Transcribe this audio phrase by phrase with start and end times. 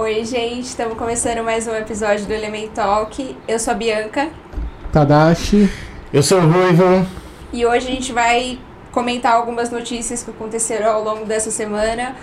[0.00, 3.36] Oi, gente, estamos começando mais um episódio do Element Talk.
[3.46, 4.30] Eu sou a Bianca
[4.90, 5.70] Tadashi.
[6.10, 7.06] Eu sou o Ruivo.
[7.52, 8.58] e hoje a gente vai
[8.90, 12.16] comentar algumas notícias que aconteceram ao longo dessa semana.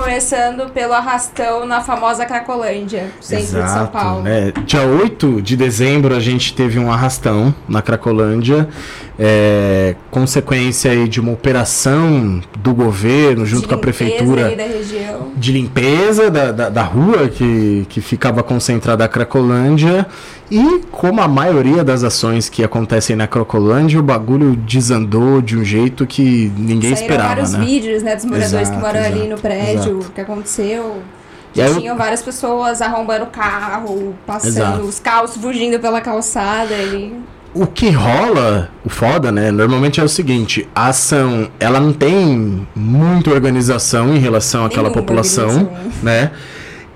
[0.00, 4.22] Começando pelo arrastão na famosa Cracolândia, centro de São Paulo.
[4.22, 4.52] né?
[4.66, 8.68] Dia 8 de dezembro a gente teve um arrastão na Cracolândia,
[9.18, 13.78] é, consequência aí de uma operação do governo junto com a
[14.64, 15.32] região.
[15.34, 20.06] de limpeza da, da, da rua que, que ficava concentrada a Cracolândia.
[20.50, 25.64] E como a maioria das ações que acontecem na Cracolândia, o bagulho desandou de um
[25.64, 27.64] jeito que ninguém Saíram esperava, vários né?
[27.64, 31.02] vídeos, né, dos moradores que Exato, moram ali exato, no prédio, o que aconteceu.
[31.54, 34.82] E eu- Tinham várias pessoas arrombando o carro, passando Exato.
[34.82, 37.14] os carros fugindo pela calçada ali.
[37.54, 39.50] O que rola, o foda, né?
[39.50, 45.00] Normalmente é o seguinte: a ação, ela não tem muita organização em relação àquela Nenhuma
[45.02, 45.70] população,
[46.02, 46.30] né?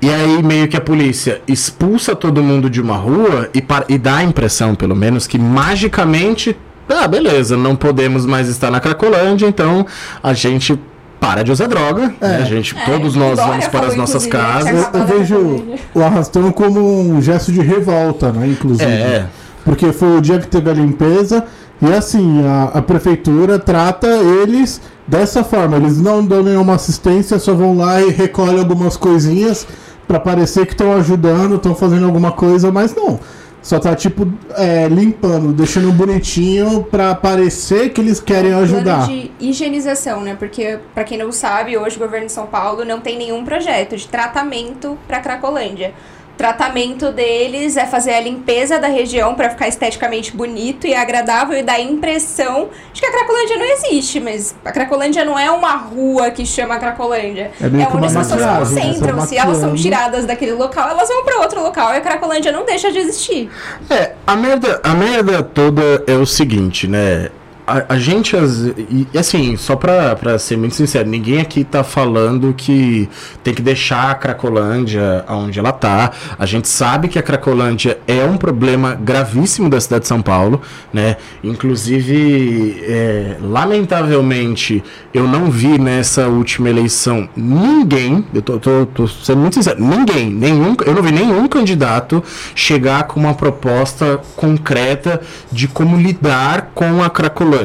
[0.02, 4.16] E aí meio que a polícia expulsa todo mundo de uma rua e, e dá
[4.16, 6.56] a impressão, pelo menos, que magicamente,
[6.88, 9.86] ah, beleza, não podemos mais estar na Cracolândia, então
[10.22, 10.78] a gente
[11.20, 12.38] para de usar droga, né?
[12.38, 14.86] A gente, É, todos nós vamos para as nossas casas.
[14.86, 15.62] Eu da vejo
[15.94, 18.48] o arrastão como um gesto de revolta, né?
[18.48, 18.90] Inclusive.
[18.90, 19.26] É.
[19.62, 21.44] Porque foi o dia que teve a limpeza
[21.82, 25.76] e assim, a, a prefeitura trata eles dessa forma.
[25.76, 29.66] Eles não dão nenhuma assistência, só vão lá e recolhem algumas coisinhas
[30.10, 33.20] pra parecer que estão ajudando, estão fazendo alguma coisa, mas não.
[33.62, 39.06] Só tá tipo é, limpando, deixando bonitinho pra parecer que eles querem ajudar.
[39.06, 40.34] Plano de higienização, né?
[40.36, 43.96] Porque, pra quem não sabe, hoje o governo de São Paulo não tem nenhum projeto
[43.96, 45.94] de tratamento pra Cracolândia.
[46.40, 51.58] O tratamento deles é fazer a limpeza da região pra ficar esteticamente bonito e agradável
[51.58, 55.50] e dar a impressão de que a Cracolândia não existe, mas a Cracolândia não é
[55.50, 57.50] uma rua que chama Cracolândia.
[57.60, 58.58] É que onde uma as pessoas se né?
[58.58, 59.16] concentram.
[59.18, 62.50] Tão Se elas são tiradas daquele local, elas vão pra outro local e a Cracolândia
[62.50, 63.50] não deixa de existir.
[63.90, 67.28] É, a merda, a merda toda é o seguinte, né?
[67.70, 72.52] A, a gente, as- e, assim, só pra ser muito sincero, ninguém aqui tá falando
[72.52, 73.08] que
[73.44, 76.10] tem que deixar a Cracolândia onde ela tá.
[76.38, 80.60] A gente sabe que a Cracolândia é um problema gravíssimo da cidade de São Paulo,
[80.92, 81.16] né?
[81.44, 84.82] Inclusive, é, lamentavelmente,
[85.14, 90.30] eu não vi nessa última eleição ninguém, eu tô, tô- tô sendo muito sincero, ninguém,
[90.30, 92.22] nenhum, eu não vi nenhum candidato
[92.54, 95.20] chegar com uma proposta concreta
[95.52, 97.59] de como lidar com a Cracolândia,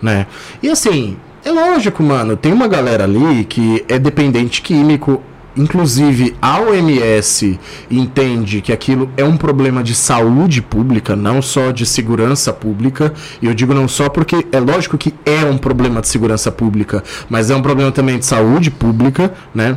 [0.00, 0.26] né?
[0.62, 5.22] E assim, é lógico, mano, tem uma galera ali que é dependente químico,
[5.56, 7.60] Inclusive, a OMS
[7.90, 13.12] entende que aquilo é um problema de saúde pública, não só de segurança pública.
[13.40, 17.04] E eu digo não só porque é lógico que é um problema de segurança pública,
[17.28, 19.76] mas é um problema também de saúde pública, né?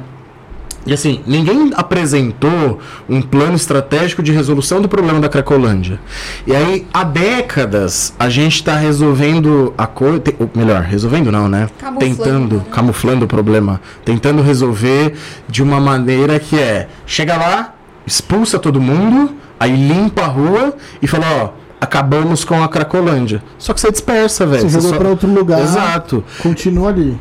[0.85, 2.79] E assim, ninguém apresentou
[3.09, 5.99] um plano estratégico de resolução do problema da Cracolândia.
[6.45, 10.21] E aí, há décadas, a gente está resolvendo a coisa.
[10.53, 11.67] Melhor, resolvendo não, né?
[11.79, 12.63] Camuflando, Tentando, né?
[12.71, 13.81] camuflando o problema.
[14.03, 15.15] Tentando resolver
[15.47, 17.73] de uma maneira que é: chega lá,
[18.05, 21.25] expulsa todo mundo, aí limpa a rua e fala:
[21.61, 21.64] ó.
[21.79, 23.43] Acabamos com a Cracolândia.
[23.57, 24.61] Só que você dispersa, velho.
[24.61, 25.59] Você Você jogou só- pra outro lugar.
[25.61, 26.23] Exato.
[26.41, 27.17] Continua ali.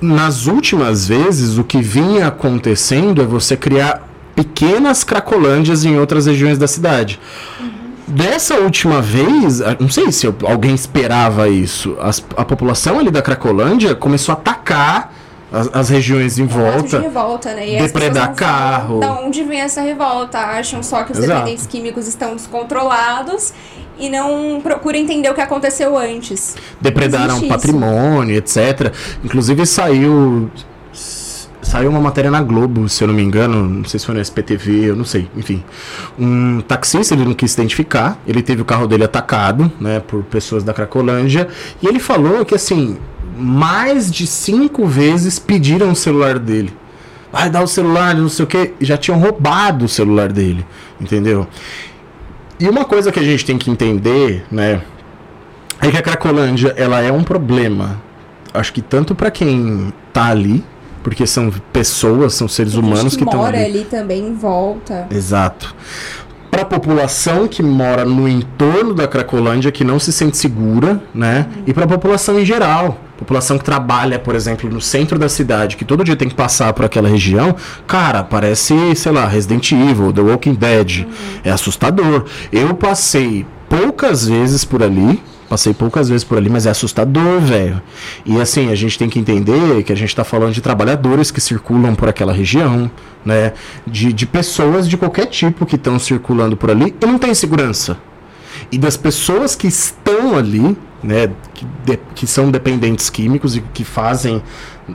[0.00, 4.06] Nas últimas vezes, o que vinha acontecendo é você criar
[4.36, 7.18] pequenas cracolândias em outras regiões da cidade.
[8.06, 11.96] Dessa última vez, não sei se alguém esperava isso.
[12.00, 15.12] as- a população ali da Cracolândia começou a atacar
[15.50, 17.00] as, as regiões em É um ato de volta.
[17.00, 17.68] revolta, né?
[17.76, 19.00] E depredar carro.
[19.00, 20.38] Da onde vem essa revolta?
[20.38, 21.32] Acham só que os Exato.
[21.40, 23.54] dependentes químicos estão descontrolados
[23.98, 26.56] e não procuram entender o que aconteceu antes.
[26.80, 27.48] depredaram isso.
[27.48, 28.92] patrimônio, etc.
[29.22, 30.50] Inclusive saiu
[31.64, 34.20] saiu uma matéria na Globo, se eu não me engano, não sei se foi no
[34.20, 35.64] SPTV, eu não sei, enfim.
[36.16, 40.22] Um taxista, ele não quis se identificar, ele teve o carro dele atacado, né, por
[40.22, 41.48] pessoas da Cracolândia,
[41.82, 42.98] e ele falou que assim,
[43.36, 46.72] mais de cinco vezes pediram o celular dele.
[47.32, 50.64] Vai dar o celular, não sei o que, já tinham roubado o celular dele,
[51.00, 51.48] entendeu?
[52.58, 54.80] E uma coisa que a gente tem que entender, né,
[55.80, 58.00] é que a Cracolândia, ela é um problema.
[58.52, 60.64] Acho que tanto pra quem tá ali,
[61.02, 63.78] porque são pessoas, são seres humanos que estão mora ali.
[63.78, 65.06] ali também em volta.
[65.10, 65.74] Exato.
[66.50, 71.46] Para a população que mora no entorno da Cracolândia, que não se sente segura, né?
[71.66, 72.96] E para a população em geral.
[73.18, 76.72] População que trabalha, por exemplo, no centro da cidade, que todo dia tem que passar
[76.72, 77.54] por aquela região,
[77.86, 81.06] cara, parece, sei lá, Resident Evil, The Walking Dead.
[81.44, 82.24] É assustador.
[82.52, 87.80] Eu passei poucas vezes por ali, Passei poucas vezes por ali, mas é assustador, velho.
[88.24, 91.40] E assim, a gente tem que entender que a gente está falando de trabalhadores que
[91.40, 92.90] circulam por aquela região,
[93.24, 93.52] né?
[93.86, 97.98] De, de pessoas de qualquer tipo que estão circulando por ali e não tem segurança.
[98.70, 101.30] E das pessoas que estão ali, né?
[101.52, 104.42] Que, de, que são dependentes químicos e que fazem,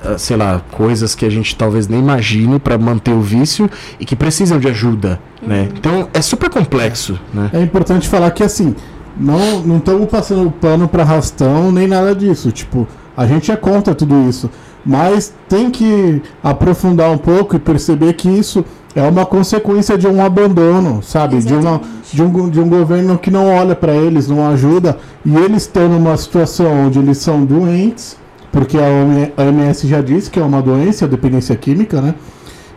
[0.03, 3.69] ah, sei lá, coisas que a gente talvez nem imagine para manter o vício
[3.99, 5.61] e que precisam de ajuda, né?
[5.61, 5.77] Uhum.
[5.77, 7.49] Então é super complexo, né?
[7.53, 8.75] É importante falar que assim,
[9.15, 12.51] não não estamos passando pano para arrastão nem nada disso.
[12.51, 14.49] Tipo, a gente é contra tudo isso,
[14.85, 18.65] mas tem que aprofundar um pouco e perceber que isso
[18.95, 21.37] é uma consequência de um abandono, sabe?
[21.39, 21.81] De, uma,
[22.11, 25.87] de, um, de um governo que não olha para eles, não ajuda, e eles estão
[25.87, 28.17] numa situação onde eles são doentes,
[28.51, 32.15] porque a OM- a OMS já disse que é uma doença, a dependência química, né?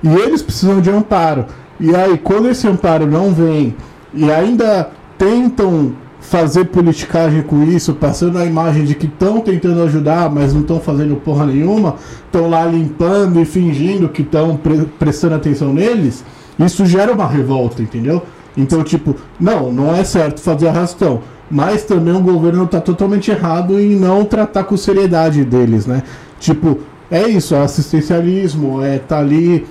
[0.03, 1.47] E eles precisam de amparo.
[1.81, 3.75] E aí, quando esse amparo não vem
[4.13, 5.93] e ainda tentam
[6.33, 10.81] fazer politicagem com isso, passando a imagem de que estão tentando ajudar, mas não estão
[10.81, 16.25] fazendo porra nenhuma, estão lá limpando e fingindo que estão pre- prestando atenção neles,
[16.59, 18.23] isso gera uma revolta, entendeu?
[18.57, 21.21] Então, tipo, não, não é certo fazer arrastão.
[21.51, 26.03] Mas também o governo está totalmente errado em não tratar com seriedade deles, né?
[26.41, 26.79] Tipo,
[27.11, 29.67] é isso, é assistencialismo, é tá ali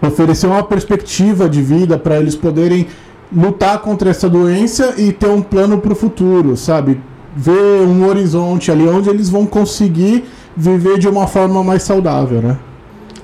[0.00, 2.86] oferecer uma perspectiva de vida para eles poderem
[3.34, 7.00] lutar contra essa doença e ter um plano para o futuro, sabe?
[7.36, 10.24] Ver um horizonte ali onde eles vão conseguir
[10.56, 12.58] viver de uma forma mais saudável, né?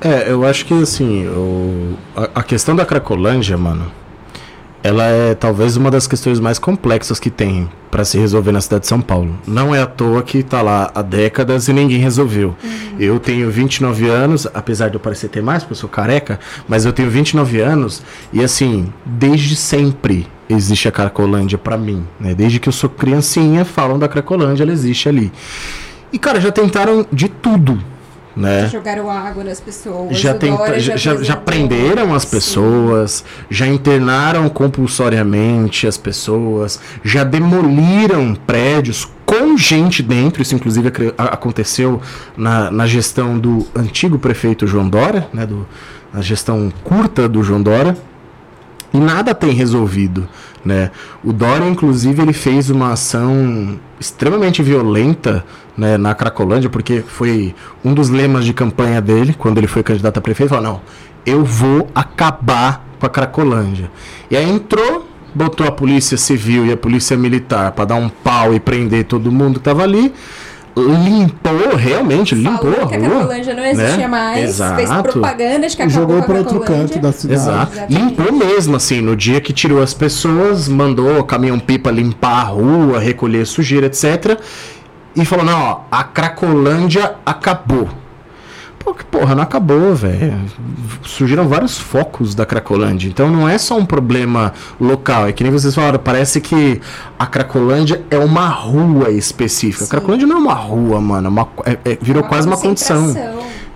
[0.00, 3.90] É, eu acho que assim, o, a, questão da Cracolândia, mano,
[4.84, 8.82] ela é talvez uma das questões mais complexas que tem pra se resolver na cidade
[8.82, 9.34] de São Paulo.
[9.46, 12.54] Não é à toa que tá lá há décadas e ninguém resolveu.
[13.00, 16.38] Eu tenho 29 anos, apesar de eu parecer ter mais, porque eu sou careca,
[16.68, 22.34] mas eu tenho 29 anos e assim, desde sempre existe a Cracolândia pra mim, né?
[22.34, 25.32] Desde que eu sou criancinha, falam da Cracolândia, ela existe ali.
[26.12, 27.82] E cara, já tentaram de tudo,
[28.36, 28.68] né?
[28.68, 30.18] Jogaram água nas pessoas.
[30.18, 32.30] já, tenta- já, já, já prenderam as Sim.
[32.30, 40.42] pessoas, já internaram compulsoriamente as pessoas, já demoliram prédios com gente dentro.
[40.42, 42.00] Isso, inclusive, aconteceu
[42.36, 45.66] na, na gestão do antigo prefeito João Dória, né, do,
[46.12, 47.96] na gestão curta do João Dória.
[48.92, 50.28] E nada tem resolvido,
[50.64, 50.90] né?
[51.22, 55.44] O Dória, inclusive, ele fez uma ação extremamente violenta
[55.76, 60.18] né, na Cracolândia, porque foi um dos lemas de campanha dele, quando ele foi candidato
[60.18, 60.80] a prefeito, falou, não,
[61.26, 63.90] eu vou acabar com a Cracolândia.
[64.30, 68.54] E aí entrou, botou a polícia civil e a polícia militar para dar um pau
[68.54, 70.12] e prender todo mundo que tava ali,
[70.76, 73.08] limpou, realmente, limpou Falou que a rua.
[73.08, 74.06] Cracolândia não existia né?
[74.06, 74.40] mais.
[74.40, 75.12] Fez Exato.
[75.12, 77.40] propaganda de que acabou jogou para outro canto da cidade.
[77.40, 77.72] Exato.
[77.72, 78.00] Exatamente.
[78.00, 82.98] Limpou mesmo, assim, no dia que tirou as pessoas, mandou o caminhão-pipa limpar a rua,
[82.98, 84.38] recolher sujeira, etc.
[85.14, 87.88] E falou, não, ó, a Cracolândia acabou.
[88.84, 90.34] Pô, que porra, não acabou, velho.
[91.02, 93.08] Surgiram vários focos da Cracolândia.
[93.08, 95.26] Então não é só um problema local.
[95.26, 96.80] É que nem vocês falaram, parece que
[97.18, 99.84] a Cracolândia é uma rua específica.
[99.84, 99.90] A Sim.
[99.90, 101.26] Cracolândia não é uma rua, mano.
[101.26, 103.14] é uma- é- é- virou Uma quase uma condição.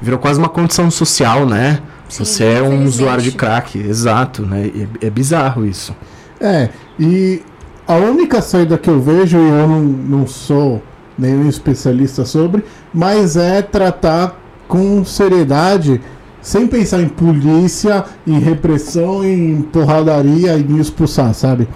[0.01, 1.81] Virou quase uma condição social, né?
[2.09, 4.71] Sim, Você é um usuário de crack, exato, né?
[5.03, 5.95] É, é bizarro isso.
[6.41, 6.69] É,
[7.01, 7.43] e
[7.87, 10.83] a única saída que eu vejo, e eu não, não sou
[11.19, 12.63] nenhum especialista sobre,
[12.95, 14.39] mas é tratar
[14.69, 16.01] com seriedade,
[16.41, 21.67] sem pensar em polícia, em repressão, em porradaria, em expulsar, sabe?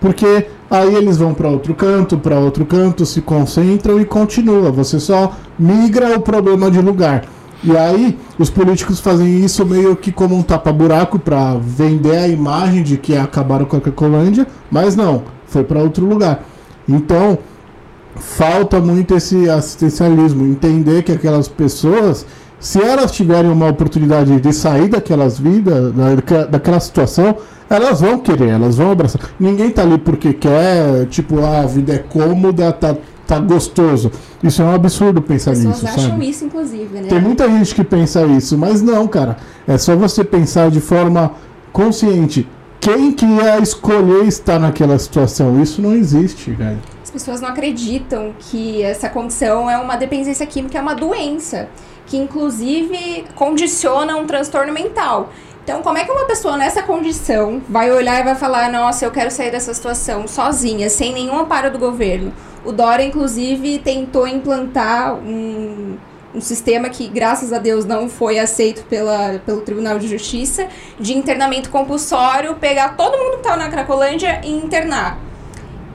[0.00, 4.70] Porque aí eles vão para outro canto, para outro canto, se concentram e continua.
[4.70, 7.24] Você só migra o problema de lugar.
[7.62, 12.82] E aí os políticos fazem isso meio que como um tapa-buraco para vender a imagem
[12.82, 16.42] de que acabaram com a Cracolândia, mas não, foi para outro lugar.
[16.88, 17.38] Então,
[18.16, 22.26] falta muito esse assistencialismo, entender que aquelas pessoas,
[22.58, 27.36] se elas tiverem uma oportunidade de sair daquelas vidas, daquela, daquela situação,
[27.68, 29.22] elas vão querer, elas vão abraçar.
[29.38, 34.10] Ninguém tá ali porque quer, tipo, ah, a vida é cômoda, tá, tá gostoso.
[34.42, 36.28] Isso é um absurdo pensar As pessoas nisso, acham sabe?
[36.28, 37.08] isso, inclusive, né?
[37.08, 39.36] Tem muita gente que pensa isso, mas não, cara.
[39.68, 41.32] É só você pensar de forma
[41.72, 42.48] consciente.
[42.80, 45.62] Quem que ia escolher estar naquela situação?
[45.62, 46.78] Isso não existe, velho.
[47.10, 51.68] As pessoas não acreditam que essa condição é uma dependência química, é uma doença,
[52.06, 55.30] que inclusive condiciona um transtorno mental.
[55.64, 59.10] Então, como é que uma pessoa nessa condição vai olhar e vai falar: Nossa, eu
[59.10, 62.32] quero sair dessa situação sozinha, sem nenhum amparo do governo?
[62.64, 65.96] O Dória, inclusive, tentou implantar um,
[66.32, 71.18] um sistema que, graças a Deus, não foi aceito pela, pelo Tribunal de Justiça de
[71.18, 75.29] internamento compulsório, pegar todo mundo que estava na Cracolândia e internar.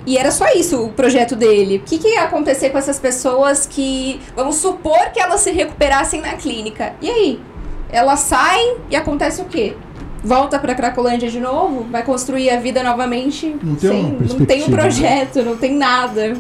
[0.06, 1.78] E era só isso o projeto dele.
[1.78, 4.22] O que, que ia acontecer com essas pessoas que.
[4.36, 6.94] Vamos supor que elas se recuperassem na clínica.
[7.02, 7.42] E aí?
[7.90, 9.76] Elas saem e acontece o quê?
[10.24, 11.86] Volta pra Cracolândia de novo?
[11.90, 13.56] Vai construir a vida novamente?
[13.62, 14.78] Não tem sem, não tem um né?
[14.78, 16.36] projeto, não tem nada.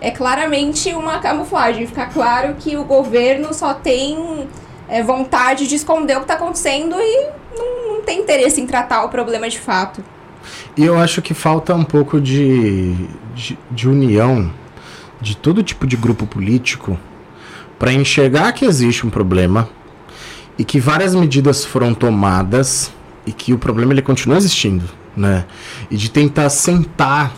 [0.00, 1.86] É claramente uma camuflagem.
[1.86, 4.48] Fica claro que o governo só tem
[4.88, 9.04] é, vontade de esconder o que está acontecendo e não, não tem interesse em tratar
[9.04, 10.02] o problema de fato.
[10.76, 12.94] E eu acho que falta um pouco de,
[13.34, 14.50] de, de união
[15.20, 16.98] de todo tipo de grupo político
[17.78, 19.68] para enxergar que existe um problema
[20.58, 22.92] e que várias medidas foram tomadas
[23.26, 24.84] e que o problema ele continua existindo,
[25.16, 25.44] né?
[25.90, 27.34] E de tentar sentar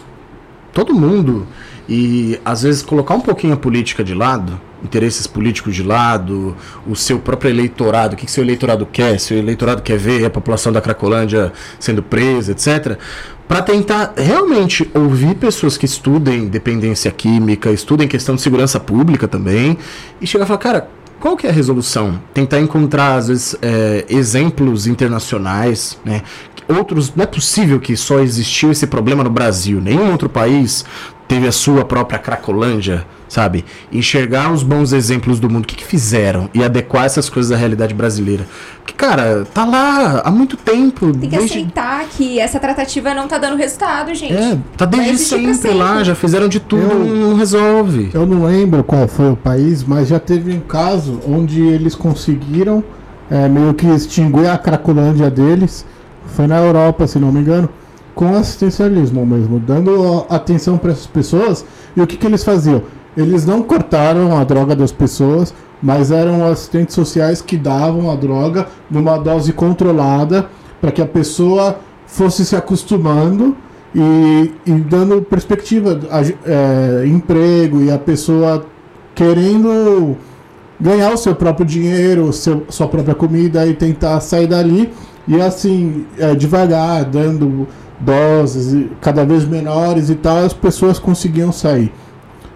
[0.73, 1.47] todo mundo
[1.89, 6.95] e às vezes colocar um pouquinho a política de lado, interesses políticos de lado, o
[6.95, 10.31] seu próprio eleitorado, o que, que seu eleitorado quer, se o eleitorado quer ver a
[10.31, 12.99] população da Cracolândia sendo presa, etc.
[13.47, 19.77] Para tentar realmente ouvir pessoas que estudem dependência química, estudem questão de segurança pública também,
[20.21, 20.89] e chegar e falar, cara,
[21.21, 22.21] qual que é a resolução?
[22.35, 26.23] Tentar encontrar, às vezes, é, exemplos internacionais, né?
[26.69, 29.81] Outros, não é possível que só existiu esse problema no Brasil.
[29.81, 30.85] Nenhum outro país
[31.29, 33.65] teve a sua própria Cracolândia, sabe?
[33.91, 37.57] Enxergar os bons exemplos do mundo, o que, que fizeram e adequar essas coisas à
[37.57, 38.47] realidade brasileira.
[38.79, 41.13] Porque, cara, tá lá há muito tempo.
[41.13, 41.59] Tem que desde...
[41.59, 44.35] aceitar que essa tratativa não tá dando resultado, gente.
[44.35, 46.05] É, tá desde pra sempre lá, sempre.
[46.05, 48.11] já fizeram de tudo, Eu- não resolve.
[48.13, 52.85] Eu não lembro qual foi o país, mas já teve um caso onde eles conseguiram
[53.31, 55.87] é, meio que extinguir a cracolândia deles.
[56.37, 57.69] Foi na Europa, se não me engano,
[58.15, 61.65] com assistencialismo mesmo, dando atenção para essas pessoas.
[61.97, 62.83] E o que, que eles faziam?
[63.17, 68.67] Eles não cortaram a droga das pessoas, mas eram assistentes sociais que davam a droga
[68.91, 70.49] numa dose controlada
[70.81, 71.77] para que a pessoa
[72.07, 73.57] fosse se acostumando
[73.95, 75.99] e, e dando perspectiva,
[76.45, 78.65] é, emprego e a pessoa
[79.15, 80.17] querendo
[80.81, 84.91] ganhar o seu próprio dinheiro, seu, sua própria comida e tentar sair dali
[85.29, 87.69] e assim, é, devagar, dando
[88.03, 91.93] doses cada vez menores e tal, as pessoas conseguiam sair.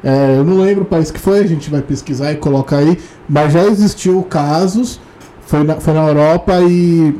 [0.05, 2.99] É, eu não lembro o país que foi, a gente vai pesquisar e colocar aí,
[3.29, 5.01] mas já existiu casos,
[5.47, 7.15] foi na, foi na Europa e,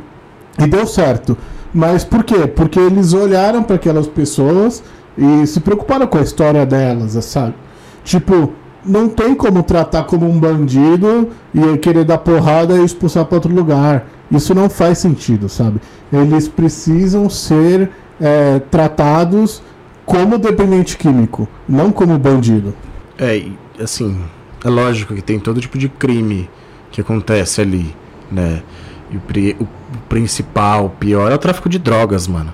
[0.59, 1.37] e deu certo.
[1.73, 2.47] Mas por quê?
[2.47, 4.83] Porque eles olharam para aquelas pessoas
[5.17, 7.55] e se preocuparam com a história delas, sabe?
[8.03, 8.53] Tipo,
[8.85, 13.53] não tem como tratar como um bandido e querer dar porrada e expulsar para outro
[13.53, 14.07] lugar.
[14.31, 15.81] Isso não faz sentido, sabe?
[16.11, 17.89] Eles precisam ser
[18.19, 19.61] é, tratados
[20.05, 22.73] como dependente químico, não como bandido.
[23.17, 23.45] É,
[23.81, 24.23] assim,
[24.63, 26.49] é lógico que tem todo tipo de crime
[26.91, 27.95] que acontece ali,
[28.31, 28.63] né?
[29.11, 29.67] E o, o
[30.09, 32.53] principal, o pior é o tráfico de drogas, mano.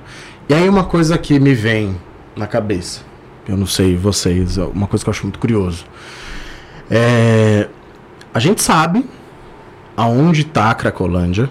[0.49, 1.95] E aí uma coisa que me vem
[2.35, 3.01] na cabeça,
[3.47, 5.85] eu não sei vocês, é uma coisa que eu acho muito curioso.
[6.89, 7.67] É,
[8.33, 9.05] a gente sabe
[9.95, 11.49] aonde tá a Cracolândia.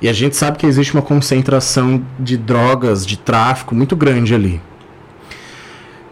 [0.00, 4.60] E a gente sabe que existe uma concentração de drogas, de tráfico muito grande ali.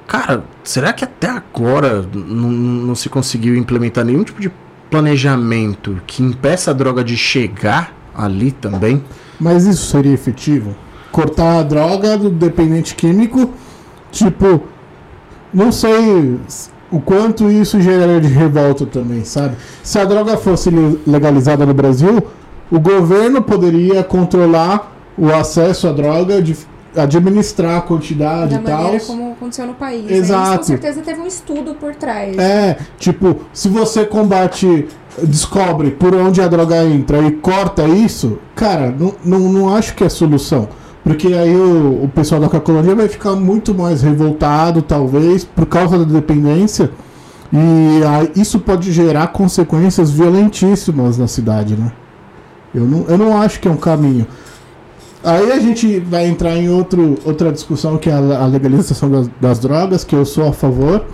[0.07, 4.51] Cara, será que até agora não, se conseguiu implementar nenhum tipo de
[4.91, 9.03] planejamento que impeça a droga de chegar ali também?
[9.41, 10.75] Mas isso seria efetivo?
[11.11, 13.53] Cortar a droga do dependente químico,
[14.13, 14.63] tipo,
[15.53, 16.39] não sei
[16.91, 19.57] o quanto isso geraria de revolta também, sabe?
[19.83, 22.25] Se a droga fosse le- legalizada no Brasil,
[22.75, 26.57] o governo poderia controlar o acesso à droga, de
[26.97, 28.83] administrar a quantidade Da e tal.
[28.83, 30.05] maneira como aconteceu no país.
[30.05, 30.17] né?
[30.17, 30.49] Exato.
[30.51, 32.37] Isso com certeza teve um estudo por trás.
[32.39, 34.87] É, tipo, se você combate,
[35.23, 40.05] descobre por onde a droga entra e corta isso, cara, não, não, não acho que
[40.05, 40.69] é solução.
[41.03, 45.99] Porque aí o, o pessoal da Cracolândia vai ficar muito mais revoltado, talvez, por causa
[45.99, 46.91] da dependência.
[47.53, 51.93] E aí, isso pode gerar consequências violentíssimas na cidade, né?
[52.75, 54.27] Eu não, eu não acho que é um caminho.
[55.23, 59.59] Aí a gente vai entrar em outro, outra discussão que é a legalização das, das
[59.59, 61.05] drogas, que eu sou a favor.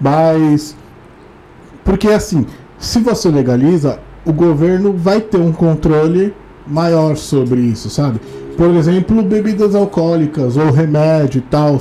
[0.00, 0.76] Mas.
[1.84, 2.46] Porque assim,
[2.78, 6.34] se você legaliza, o governo vai ter um controle
[6.66, 8.20] maior sobre isso, sabe?
[8.56, 11.78] Por exemplo, bebidas alcoólicas ou remédio e tal.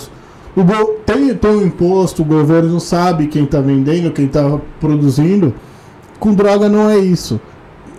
[1.06, 5.54] Tem, tem um imposto, o governo sabe quem está vendendo, quem está produzindo.
[6.20, 7.40] Com droga não é isso.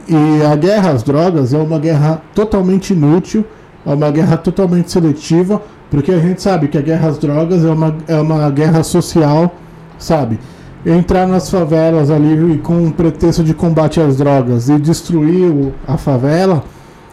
[0.09, 3.45] E a guerra às drogas é uma guerra totalmente inútil,
[3.85, 5.61] é uma guerra totalmente seletiva,
[5.91, 9.53] porque a gente sabe que a guerra às drogas é uma, é uma guerra social,
[9.99, 10.39] sabe?
[10.85, 15.73] Entrar nas favelas ali e com o pretexto de combate às drogas e destruir o-
[15.89, 16.63] a favela,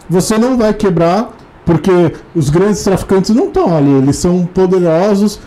[0.08, 1.32] você não vai quebrar,
[1.66, 5.40] porque os grandes traficantes não estão ali, eles são poderosos,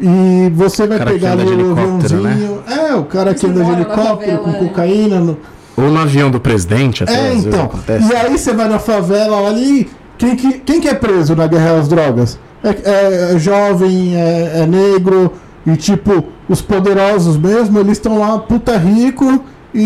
[0.00, 2.32] E você vai pegar ali o helicóptero, né?
[2.32, 2.62] aviãozinho.
[2.68, 4.68] É, o cara que anda de helicóptero com favela, né?
[4.68, 5.20] cocaína.
[5.20, 5.36] no-
[5.76, 7.68] Ou no avião do presidente, até É, então.
[8.12, 9.90] E aí você vai na favela, olha ali.
[10.16, 12.38] Quem que, quem que é preso na guerra às drogas?
[12.62, 15.32] É, é- é jovem, é, é negro.
[15.66, 19.42] E tipo, os poderosos mesmo, eles estão lá puta rico
[19.74, 19.82] e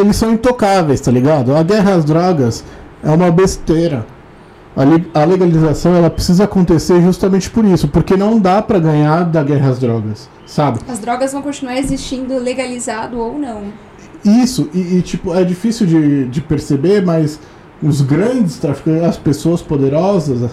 [0.00, 1.56] eles são intocáveis, tá ligado?
[1.56, 2.64] A guerra às drogas
[3.02, 4.04] é uma besteira.
[4.76, 9.24] A, le- a legalização ela precisa acontecer justamente por isso, porque não dá pra ganhar
[9.24, 10.80] da guerra às drogas, sabe?
[10.88, 13.64] As drogas vão continuar existindo legalizado ou não.
[14.24, 17.40] Isso, e, e, tipo, é difícil de, de perceber, mas
[17.82, 20.50] os grandes traficantes, as pessoas poderosas,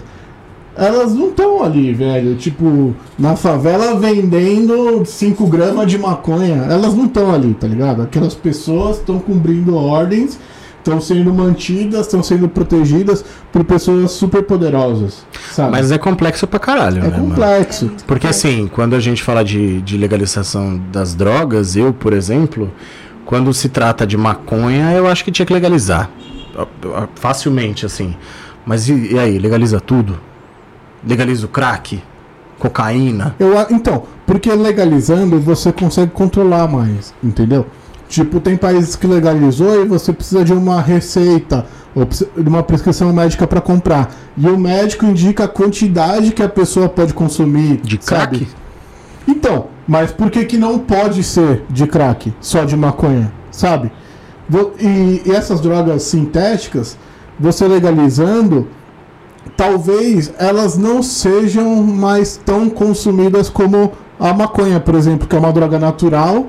[0.76, 2.34] elas não estão ali, velho.
[2.36, 6.66] Tipo, na favela vendendo 5 gramas de maconha.
[6.68, 8.02] Elas não estão ali, tá ligado?
[8.02, 10.38] Aquelas pessoas estão cumprindo ordens,
[10.78, 15.70] estão sendo mantidas, estão sendo protegidas por pessoas super poderosas, sabe?
[15.70, 17.28] Mas é complexo pra caralho, é né, mano?
[17.28, 17.86] complexo.
[17.86, 22.70] muito Porque assim, quando a gente fala de, de legalização das drogas, eu, por exemplo,
[23.30, 26.10] quando se trata de maconha, eu acho que tinha que legalizar.
[26.58, 28.16] Ah, ah, Facilmente, assim.
[28.66, 30.18] Mas e, e aí, legaliza tudo?
[31.06, 32.02] Legaliza o crack?
[32.58, 33.36] Cocaína?
[33.38, 37.66] Eu, então, porque legalizando você consegue controlar mais, entendeu?
[38.08, 43.12] Tipo, tem países que legalizou e você precisa de uma receita ou de uma prescrição
[43.12, 44.12] médica para comprar.
[44.36, 47.76] E o médico indica a quantidade que a pessoa pode consumir.
[47.76, 48.48] De sabe?
[49.26, 53.90] Então, mas por que, que não pode ser de crack, só de maconha, sabe?
[54.78, 56.98] E, e essas drogas sintéticas,
[57.38, 58.68] você legalizando,
[59.56, 65.52] talvez elas não sejam mais tão consumidas como a maconha, por exemplo, que é uma
[65.52, 66.46] droga natural,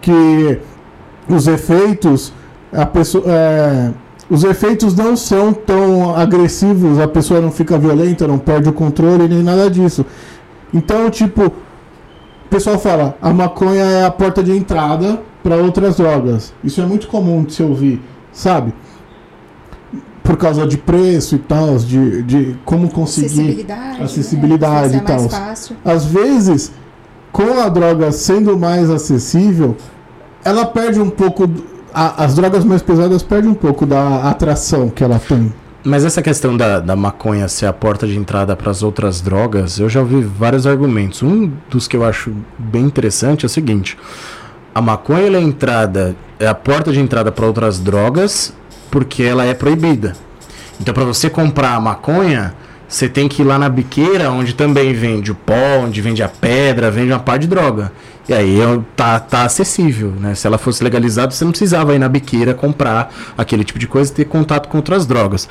[0.00, 0.58] que
[1.28, 2.32] os efeitos,
[2.72, 3.90] a pessoa, é,
[4.30, 9.28] os efeitos não são tão agressivos, a pessoa não fica violenta, não perde o controle
[9.28, 10.06] nem nada disso.
[10.72, 11.52] Então, tipo,
[12.50, 16.52] o pessoal fala, a maconha é a porta de entrada para outras drogas.
[16.64, 18.02] Isso é muito comum de se ouvir,
[18.32, 18.74] sabe?
[20.20, 23.26] Por causa de preço e tal, de, de como conseguir.
[23.26, 24.02] Acessibilidade.
[24.02, 24.98] acessibilidade né?
[24.98, 25.20] e tal.
[25.86, 25.92] É.
[25.92, 26.72] Às vezes,
[27.30, 29.76] com a droga sendo mais acessível,
[30.44, 31.48] ela perde um pouco.
[31.94, 35.52] a- as drogas mais pesadas perdem um pouco da atração que ela tem.
[35.82, 39.78] Mas essa questão da, da maconha ser a porta de entrada para as outras drogas,
[39.78, 41.22] eu já ouvi vários argumentos.
[41.22, 43.96] Um dos que eu acho bem interessante é o seguinte:
[44.74, 48.52] a maconha é a entrada, é a porta de entrada para outras drogas,
[48.90, 50.12] porque ela é proibida.
[50.78, 52.54] Então, para você comprar a maconha,
[52.86, 56.28] você tem que ir lá na biqueira, onde também vende o pó, onde vende a
[56.28, 57.90] pedra, vende uma par de droga.
[58.28, 60.34] E aí é- tá, tá acessível, né?
[60.34, 64.10] Se ela fosse legalizada, você não precisava ir na biqueira comprar aquele tipo de coisa
[64.12, 65.48] e ter contato com outras drogas.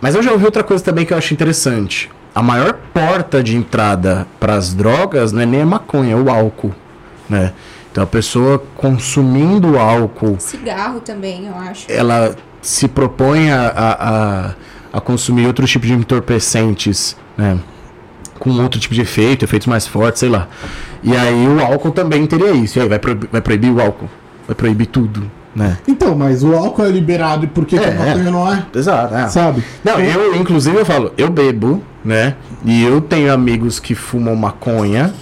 [0.00, 2.10] Mas eu já ouvi outra coisa também que eu acho interessante.
[2.34, 6.28] A maior porta de entrada para as drogas não é nem a maconha, é o
[6.30, 6.74] álcool,
[7.28, 7.52] né?
[7.92, 11.86] Então a pessoa consumindo álcool Cigarro também, eu acho.
[11.88, 14.54] ela se propõe a, a, a,
[14.94, 17.56] a consumir outros tipos de entorpecentes, né?
[18.44, 20.46] Com outro tipo de efeito, efeitos mais fortes, sei lá.
[21.02, 22.78] E aí o álcool também teria isso.
[22.78, 24.08] E aí vai proibir, vai proibir o álcool?
[24.46, 25.78] Vai proibir tudo, né?
[25.88, 28.62] Então, mas o álcool é liberado e por que, que É, a maconha não é?
[28.74, 29.28] Exato, é.
[29.28, 29.64] Sabe?
[29.82, 32.34] Não, eu, inclusive, eu falo, eu bebo, né?
[32.64, 35.12] E eu tenho amigos que fumam maconha.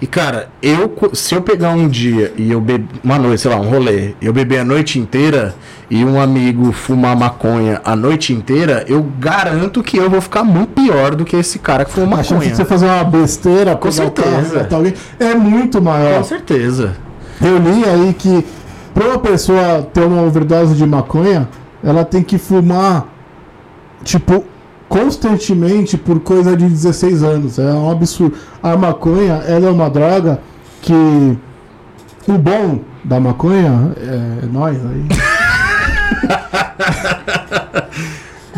[0.00, 3.56] E, cara, eu, se eu pegar um dia e eu beber, uma noite, sei lá,
[3.56, 5.56] um rolê, eu beber a noite inteira
[5.90, 10.68] e um amigo fumar maconha a noite inteira, eu garanto que eu vou ficar muito
[10.80, 12.50] pior do que esse cara que fuma A chance maconha.
[12.50, 14.58] de você fazer uma besteira, Com carro, certeza.
[14.58, 16.18] matar alguém, é muito maior.
[16.18, 16.96] Com certeza.
[17.42, 18.46] Eu li aí que
[18.94, 21.48] pra uma pessoa ter uma overdose de maconha,
[21.82, 23.06] ela tem que fumar,
[24.04, 24.44] tipo,
[24.88, 27.58] constantemente por coisa de 16 anos.
[27.58, 28.36] É um absurdo.
[28.62, 30.40] A maconha, ela é uma droga
[30.80, 31.38] que.
[32.26, 35.08] O bom da maconha é nós aí.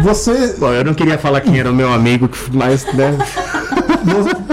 [0.02, 3.18] Você, Bom, eu não queria falar quem era o meu amigo, mas, né?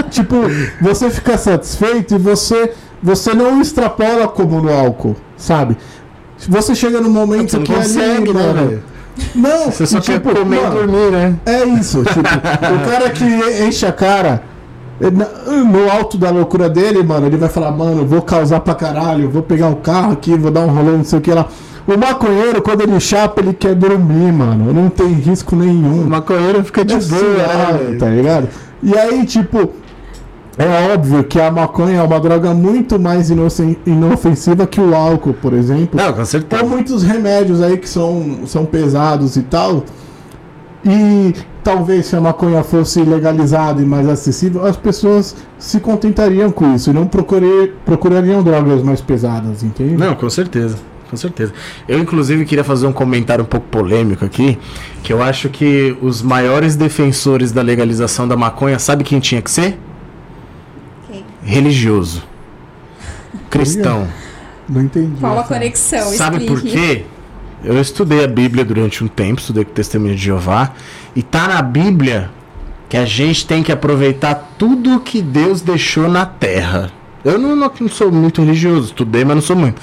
[0.09, 0.35] Tipo,
[0.81, 5.77] você fica satisfeito e você, você não extrapola como no álcool, sabe?
[6.49, 8.83] Você chega no momento Você que consegue, ali, né, velho?
[9.35, 11.35] Não, Você só e, quer tipo, comer mano, e dormir, né?
[11.45, 13.23] É isso, tipo, o cara que
[13.67, 14.43] enche a cara
[14.99, 19.29] na- no alto da loucura dele, mano, ele vai falar, mano, vou causar pra caralho,
[19.29, 21.45] vou pegar o carro aqui, vou dar um rolê, não sei o que lá.
[21.87, 24.73] O maconheiro, quando ele chapa, ele quer dormir, mano.
[24.73, 26.01] Não tem risco nenhum.
[26.01, 27.97] O maconheiro fica de É boa, né?
[27.97, 28.49] tá ligado?
[28.83, 29.71] E aí, tipo,
[30.57, 35.53] é óbvio que a maconha é uma droga muito mais inofensiva que o álcool, por
[35.53, 35.99] exemplo.
[35.99, 36.61] Não, com certeza.
[36.61, 39.83] Tem muitos remédios aí que são, são pesados e tal.
[40.83, 46.73] E talvez se a maconha fosse legalizada e mais acessível, as pessoas se contentariam com
[46.73, 49.95] isso e não procurariam drogas mais pesadas, entende?
[49.95, 50.77] Não, com certeza.
[51.09, 51.53] Com certeza.
[51.87, 54.57] Eu, inclusive, queria fazer um comentário um pouco polêmico aqui,
[55.03, 59.49] que eu acho que os maiores defensores da legalização da maconha, sabe quem tinha que
[59.49, 59.77] ser?
[61.47, 62.23] Religioso.
[63.49, 64.07] Cristão.
[64.67, 65.15] Não entendi.
[65.19, 66.09] Qual a conexão?
[66.11, 66.77] Sabe por Explique.
[66.77, 67.05] quê?
[67.63, 70.73] Eu estudei a Bíblia durante um tempo, estudei com o Testemunho de Jeová,
[71.15, 72.29] e tá na Bíblia
[72.89, 76.91] que a gente tem que aproveitar tudo que Deus deixou na terra.
[77.23, 79.81] Eu não, não- não sou muito religioso, estudei, mas não sou muito.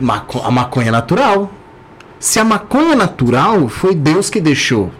[0.00, 1.50] Maco- a maconha é natural.
[2.18, 4.90] Se a maconha é natural, foi Deus que deixou.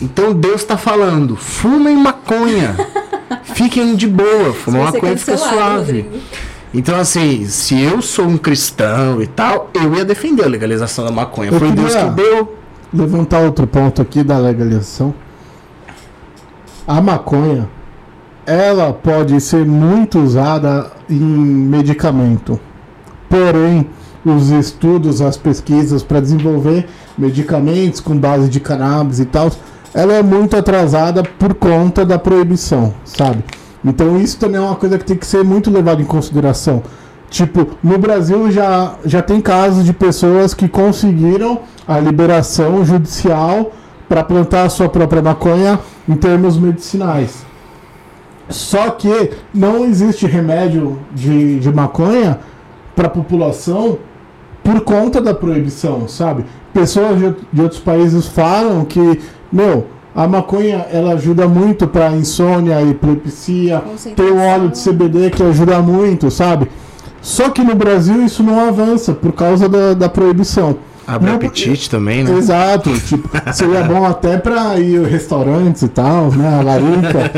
[0.00, 2.76] Então Deus tá falando, fumem maconha.
[3.42, 6.00] Fiquem de boa, fumar ser maconha fica cancelado, suave.
[6.02, 6.18] Rodrigo.
[6.74, 11.10] Então, assim, se eu sou um cristão e tal, eu ia defender a legalização da
[11.10, 11.50] maconha.
[11.50, 12.56] Eu Foi Deus que deu.
[12.92, 15.14] levantar outro ponto aqui da legalização.
[16.86, 17.68] A maconha,
[18.46, 22.58] ela pode ser muito usada em medicamento.
[23.28, 23.88] Porém,
[24.24, 29.50] os estudos, as pesquisas para desenvolver medicamentos com base de cannabis e tal,
[29.94, 33.44] ela é muito atrasada por conta da proibição, sabe?
[33.84, 36.82] Então isso também é uma coisa que tem que ser muito levado em consideração.
[37.28, 43.72] Tipo, no Brasil já, já tem casos de pessoas que conseguiram a liberação judicial
[44.08, 47.44] para plantar a sua própria maconha em termos medicinais.
[48.48, 52.38] Só que não existe remédio de, de maconha
[52.94, 53.98] para a população
[54.62, 56.44] por conta da proibição, sabe?
[56.72, 59.20] Pessoas de, de outros países falam que,
[59.52, 63.82] meu, a maconha ela ajuda muito para insônia, epilepsia,
[64.14, 66.68] tem o óleo de CBD que ajuda muito, sabe?
[67.20, 70.76] Só que no Brasil isso não avança por causa da, da proibição.
[71.06, 72.36] Abre Não, apetite também, né?
[72.36, 76.58] Exato, tipo, seria bom até pra ir em restaurantes e tal, né?
[76.58, 77.30] A larica.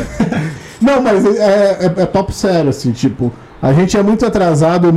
[0.80, 4.92] Não, mas é, é, é papo sério, assim, tipo, a gente é muito atrasado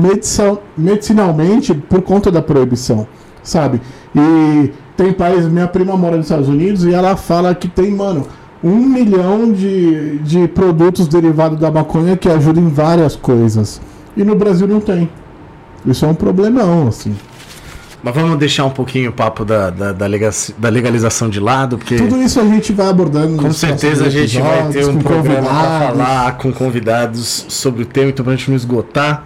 [0.77, 3.07] medicinalmente por conta da proibição,
[3.41, 3.81] sabe?
[4.15, 8.27] E tem país, minha prima mora nos Estados Unidos e ela fala que tem, mano,
[8.63, 13.79] um milhão de, de produtos derivados da maconha que ajudam em várias coisas.
[14.17, 15.07] E no Brasil não tem.
[15.85, 17.15] Isso é um problemão, assim.
[18.03, 21.77] Mas vamos deixar um pouquinho o papo da, da, da lega- da legalização de lado,
[21.77, 23.37] porque Tudo isso a gente vai abordando.
[23.41, 25.87] com certeza a gente vai ter um programa convidados.
[25.97, 29.23] falar com convidados sobre o tema, então pra gente não esgotar.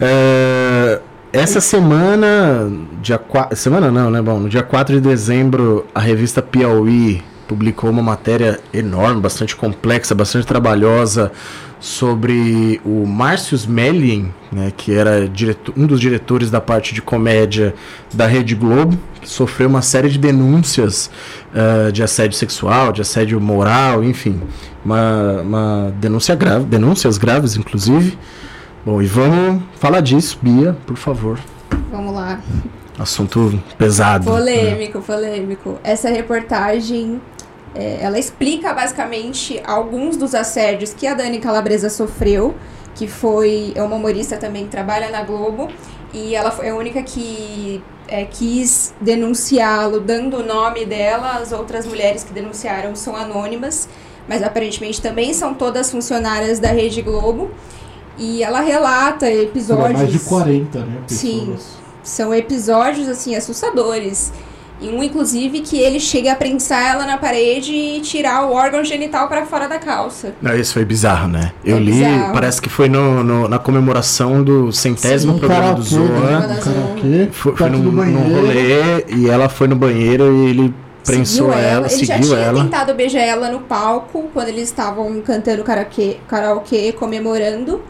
[0.00, 1.00] É,
[1.34, 2.70] essa semana,
[3.02, 4.22] dia 4, semana não, né?
[4.22, 10.14] Bom, no dia 4 de dezembro, a revista Piauí publicou uma matéria enorme, bastante complexa,
[10.14, 11.32] bastante trabalhosa
[11.80, 17.74] sobre o Márcios Mellin, né, que era direto- um dos diretores da parte de comédia
[18.14, 21.10] da Rede Globo, que sofreu uma série de denúncias
[21.54, 24.40] ah, de assédio sexual, de assédio moral, enfim,
[24.84, 28.16] uma, uma denúncia grave, denúncias graves, inclusive.
[28.84, 31.40] Bom, e vamos falar disso, Bia, por favor.
[31.90, 32.38] Vamos lá.
[32.98, 34.30] Assunto pesado.
[34.30, 34.36] né?
[34.36, 35.78] Polêmico, polêmico.
[35.82, 37.18] Essa reportagem,
[37.74, 42.54] é, ela explica basicamente alguns dos assédios que a Dani Calabresa sofreu,
[42.94, 45.70] que foi é uma humorista também que trabalha na Globo,
[46.12, 51.38] e ela foi a única que é, quis denunciá-lo, dando o nome dela.
[51.38, 53.88] As outras mulheres que denunciaram são anônimas,
[54.28, 57.50] mas aparentemente também são todas funcionárias da Rede Globo.
[58.18, 59.98] E ela relata Foram episódios.
[59.98, 60.86] mais de 40, né?
[61.06, 61.40] Sim.
[61.52, 61.74] pessoas.
[62.02, 64.32] São episódios, assim, assustadores.
[64.80, 68.84] E um, inclusive, que ele chega a prensar ela na parede e tirar o órgão
[68.84, 70.34] genital pra fora da calça.
[70.42, 71.52] Não, isso foi bizarro, né?
[71.64, 72.32] Eu É li, bizarro.
[72.34, 75.38] parece que foi no, no- na comemoração do centésimo Sim.
[75.38, 76.02] programa do Zoan.
[76.02, 76.08] né?
[76.18, 80.74] Programa da Karaokê, Foi, foi perto num, rolê e ela foi no banheiro e ele
[81.04, 82.62] prensou ela, Ele já seguiu tinha ela.
[82.64, 87.80] tentado beijar ela no palco quando eles estavam cantando karaokê, karaokê, comemorando.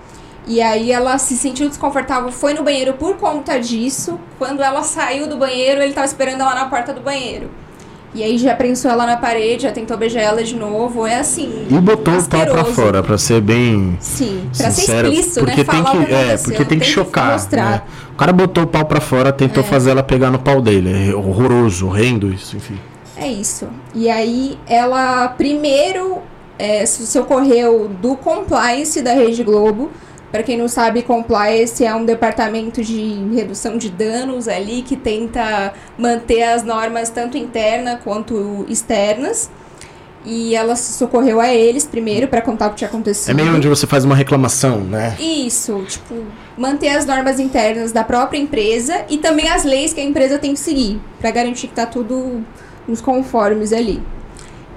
[0.46, 4.18] E aí ela se sentiu desconfortável, foi no banheiro por conta disso.
[4.38, 7.48] Quando ela saiu do banheiro, ele tava esperando ela na porta do banheiro.
[8.14, 11.04] E aí já prensou ela na parede, já tentou beijar ela de novo.
[11.06, 11.66] É assim.
[11.68, 15.08] E botou o pau pra fora, pra ser bem Sim, pra sincero.
[15.08, 15.64] ser explícito, porque né?
[15.64, 17.32] tem Falar que, que é, porque tem que chocar.
[17.32, 17.70] mostrar.
[17.70, 17.82] né?
[18.12, 19.66] O cara botou o pau pra fora, tentou É.
[19.66, 21.10] fazer ela pegar no pau dele.
[21.10, 22.78] É horroroso, horrendo isso, enfim.
[23.16, 23.66] É isso.
[23.94, 26.18] E aí ela primeiro
[26.56, 29.90] é, socorreu do compliance da Rede Globo.
[30.34, 35.72] Para quem não sabe, compliance é um departamento de redução de danos ali que tenta
[35.96, 39.48] manter as normas tanto internas quanto externas.
[40.24, 43.30] E ela socorreu a eles primeiro para contar o que tinha acontecido.
[43.30, 45.16] É meio onde você faz uma reclamação, né?
[45.20, 46.16] Isso, tipo,
[46.58, 50.54] manter as normas internas da própria empresa e também as leis que a empresa tem
[50.54, 52.44] que seguir, pra garantir que tá tudo
[52.88, 54.02] nos conformes ali.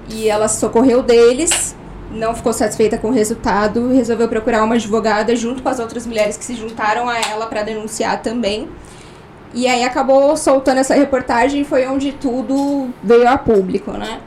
[0.08, 1.74] E ela socorreu deles,
[2.10, 6.36] não ficou satisfeita com o resultado, resolveu procurar uma advogada junto com as outras mulheres
[6.36, 8.68] que se juntaram a ela para denunciar também.
[9.54, 14.20] E aí acabou soltando essa reportagem, foi onde tudo veio a público, né?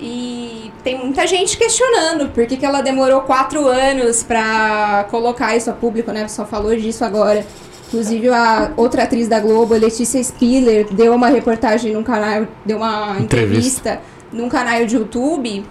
[0.00, 5.70] E tem muita gente questionando por que, que ela demorou quatro anos para colocar isso
[5.70, 6.26] a público, né?
[6.28, 7.46] Só falou disso agora.
[7.88, 13.16] Inclusive a outra atriz da Globo, Letícia Spiller, deu uma reportagem num canal, deu uma
[13.20, 14.00] entrevista, entrevista
[14.32, 15.64] num canal de YouTube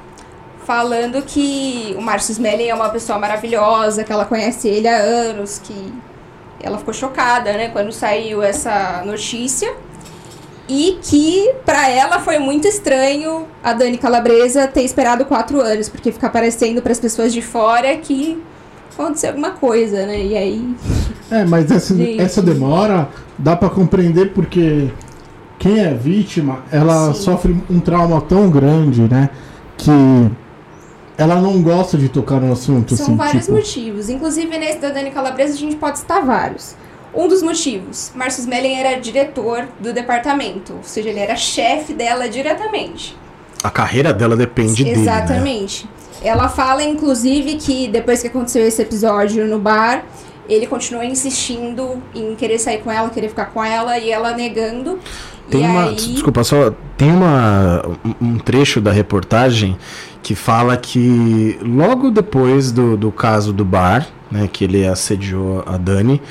[0.64, 5.60] falando que o Márcio Smelling é uma pessoa maravilhosa, que ela conhece ele há anos,
[5.64, 5.94] que
[6.62, 9.72] ela ficou chocada, né, quando saiu essa notícia.
[10.68, 16.12] E que para ela foi muito estranho a Dani Calabresa ter esperado quatro anos, porque
[16.12, 18.42] fica parecendo para as pessoas de fora que
[18.94, 20.24] aconteceu alguma coisa, né?
[20.24, 20.76] E aí.
[21.30, 24.90] É, mas essa, essa demora dá para compreender porque
[25.60, 27.22] quem é vítima, ela Sim.
[27.22, 29.30] sofre um trauma tão grande, né?
[29.78, 29.92] Que
[31.18, 32.96] ela não gosta de tocar no assunto.
[32.96, 33.56] São assim, vários tipo...
[33.56, 34.10] motivos.
[34.10, 36.76] Inclusive, nesse da Dani Calabresa, a gente pode citar vários.
[37.14, 42.28] Um dos motivos, Márcio Smelling era diretor do departamento, ou seja, ele era chefe dela
[42.28, 43.16] diretamente.
[43.64, 44.96] A carreira dela depende Exatamente.
[44.96, 45.06] dele.
[45.06, 45.14] Né?
[45.14, 45.86] Exatamente.
[45.86, 45.92] Né?
[46.24, 50.04] Ela fala, inclusive, que depois que aconteceu esse episódio no bar,
[50.50, 55.00] ele continuou insistindo em querer sair com ela, querer ficar com ela, e ela negando.
[55.54, 55.86] Tem e uma.
[55.86, 55.96] Aí...
[55.96, 56.74] Desculpa, só.
[56.98, 57.84] Tem uma,
[58.20, 59.78] um trecho da reportagem
[60.22, 65.76] que fala que logo depois do, do caso do bar, né, que ele assediou a
[65.78, 66.22] Dani,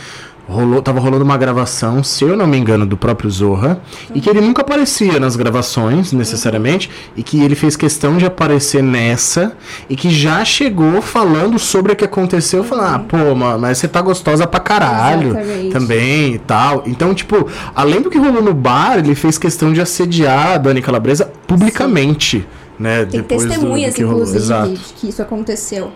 [0.49, 4.17] rolou, tava rolando uma gravação, se eu não me engano, do próprio Zorra, uhum.
[4.17, 7.13] e que ele nunca aparecia nas gravações, necessariamente, uhum.
[7.17, 9.57] e que ele fez questão de aparecer nessa,
[9.89, 12.69] e que já chegou falando sobre o que aconteceu, uhum.
[12.69, 15.71] falando, ah, pô, mas você tá gostosa pra caralho Exatamente.
[15.71, 16.83] também e tal.
[16.87, 20.83] Então, tipo, além do que rolou no bar, ele fez questão de assediar a Dani
[20.83, 22.39] Calabresa publicamente.
[22.39, 22.63] Sim.
[22.79, 25.93] Né, Tem testemunhas, do, do que inclusive, de que isso aconteceu.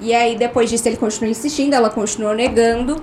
[0.00, 2.96] E aí, depois disso, ele continuou insistindo, ela continuou negando.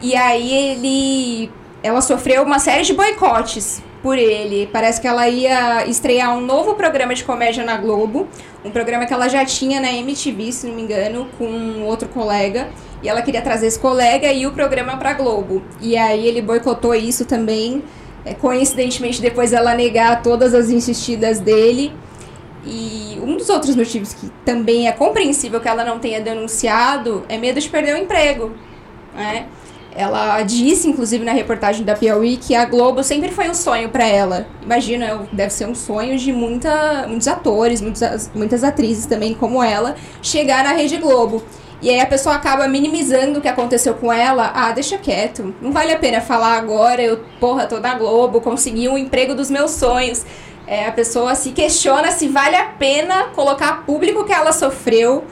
[0.00, 1.50] E aí ele.
[1.82, 4.68] Ela sofreu uma série de boicotes por ele.
[4.72, 8.26] Parece que ela ia estrear um novo programa de comédia na Globo.
[8.64, 12.68] Um programa que ela já tinha na MTV, se não me engano, com outro colega.
[13.02, 15.62] E ela queria trazer esse colega e o programa pra Globo.
[15.80, 17.82] E aí ele boicotou isso também.
[18.24, 21.92] É, coincidentemente, depois ela negar todas as insistidas dele.
[22.64, 27.38] E um dos outros motivos que também é compreensível que ela não tenha denunciado é
[27.38, 28.52] medo de perder o emprego.
[29.14, 29.46] Né?
[29.98, 34.06] Ela disse, inclusive, na reportagem da Piauí, que a Globo sempre foi um sonho para
[34.06, 34.46] ela.
[34.62, 39.96] Imagina, deve ser um sonho de muita, muitos atores, muitos, muitas atrizes também, como ela,
[40.22, 41.42] chegar na Rede Globo.
[41.82, 44.52] E aí a pessoa acaba minimizando o que aconteceu com ela.
[44.54, 45.52] Ah, deixa quieto.
[45.60, 49.50] Não vale a pena falar agora, eu, porra, tô na Globo, consegui um emprego dos
[49.50, 50.24] meus sonhos.
[50.64, 55.24] É, a pessoa se questiona se vale a pena colocar público que ela sofreu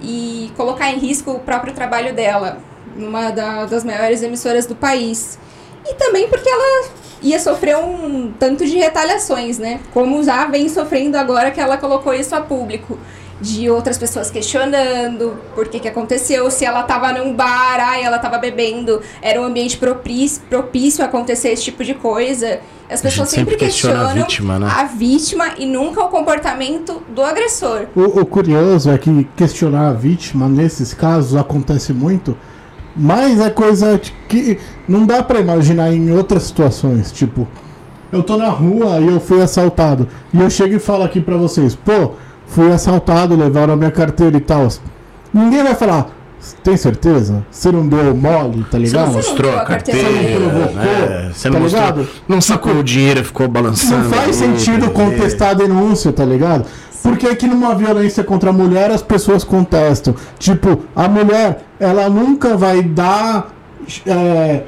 [0.00, 2.62] e colocar em risco o próprio trabalho dela
[2.96, 5.38] numa da, das maiores emissoras do país.
[5.88, 6.88] E também porque ela
[7.22, 9.80] ia sofrer um tanto de retaliações, né?
[9.92, 12.98] Como já vem sofrendo agora que ela colocou isso a público.
[13.38, 18.18] De outras pessoas questionando por que, que aconteceu, se ela tava num bar, ai, ela
[18.18, 22.60] tava bebendo, era um ambiente propício, propício a acontecer esse tipo de coisa.
[22.88, 24.68] As pessoas sempre, sempre questionam a vítima, né?
[24.70, 27.88] a vítima, e nunca o comportamento do agressor.
[27.94, 32.34] O, o curioso é que questionar a vítima, nesses casos, acontece muito
[32.96, 37.12] mas é coisa que não dá para imaginar em outras situações.
[37.12, 37.46] Tipo,
[38.10, 40.08] eu tô na rua e eu fui assaltado.
[40.32, 42.12] E eu chego e falo aqui pra vocês, pô,
[42.46, 44.68] fui assaltado, levaram a minha carteira e tal.
[45.32, 46.15] Ninguém vai falar,
[46.62, 47.44] tem certeza?
[47.50, 49.12] Você não deu mole, tá ligado?
[49.12, 51.30] Você mostrou a carteira, você não provocou, né?
[51.32, 52.08] Você não tá mostrou, ligado?
[52.28, 54.04] Não sacou tipo, o dinheiro, ficou balançando.
[54.04, 56.66] Não faz sentido contestar a denúncia, tá ligado?
[57.02, 60.14] Por que, que numa violência contra a mulher as pessoas contestam?
[60.38, 63.52] Tipo, a mulher, ela nunca vai dar.
[64.04, 64.62] É,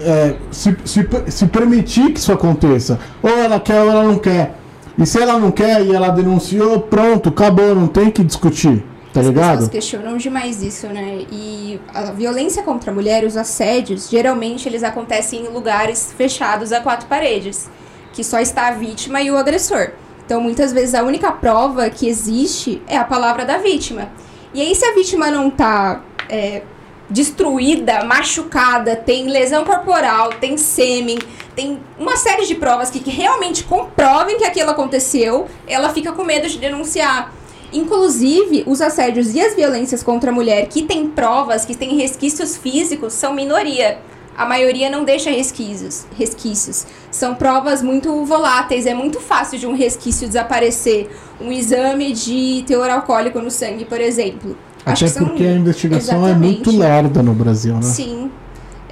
[0.00, 2.98] é, se, se, se permitir que isso aconteça.
[3.22, 4.56] Ou ela quer ou ela não quer.
[4.98, 8.84] E se ela não quer e ela denunciou, pronto, acabou, não tem que discutir.
[9.14, 9.44] Tá As ligado?
[9.44, 11.24] As pessoas questionam demais isso, né?
[11.30, 16.80] E a violência contra a mulher, os assédios, geralmente eles acontecem em lugares fechados a
[16.80, 17.70] quatro paredes,
[18.12, 19.92] que só está a vítima e o agressor.
[20.26, 24.08] Então, muitas vezes, a única prova que existe é a palavra da vítima.
[24.52, 26.62] E aí, se a vítima não tá é,
[27.08, 31.18] destruída, machucada, tem lesão corporal, tem sêmen,
[31.54, 36.24] tem uma série de provas que, que realmente comprovem que aquilo aconteceu, ela fica com
[36.24, 37.32] medo de denunciar.
[37.74, 42.56] Inclusive, os assédios e as violências contra a mulher que têm provas, que têm resquícios
[42.56, 43.98] físicos, são minoria.
[44.36, 46.86] a maioria não deixa resquícios, resquícios.
[47.10, 51.08] São provas muito voláteis, é muito fácil de um resquício desaparecer.
[51.40, 54.56] Um exame de teor alcoólico no sangue, por exemplo.
[54.84, 56.32] Até porque a investigação Exatamente.
[56.32, 57.82] é muito lerda no Brasil, né?
[57.82, 58.30] Sim.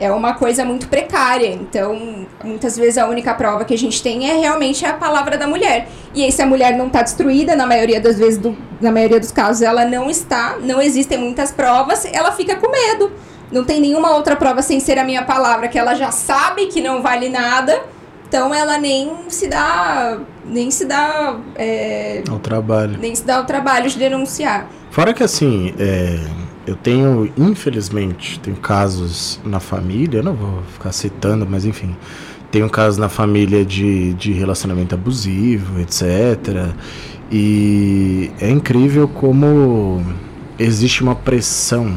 [0.03, 1.49] É uma coisa muito precária.
[1.49, 5.47] Então, muitas vezes a única prova que a gente tem é realmente a palavra da
[5.47, 5.89] mulher.
[6.15, 9.21] E aí, se a mulher não está destruída, na maioria das vezes, do, na maioria
[9.21, 13.13] dos casos, ela não está, não existem muitas provas, ela fica com medo
[13.53, 16.81] não tem nenhuma outra prova sem ser a minha palavra, que ela já sabe que
[16.81, 17.83] não vale nada,
[18.27, 20.19] então ela nem se dá.
[20.47, 21.37] Nem se dá.
[21.55, 22.97] É, ao trabalho.
[22.99, 24.67] Nem se dá o trabalho de denunciar.
[24.91, 26.19] Fora que assim, é,
[26.67, 31.97] eu tenho, infelizmente, tenho casos na família, não vou ficar citando, mas enfim.
[32.51, 36.75] Tenho casos na família de, de relacionamento abusivo, etc.
[37.31, 40.05] E é incrível como
[40.59, 41.97] existe uma pressão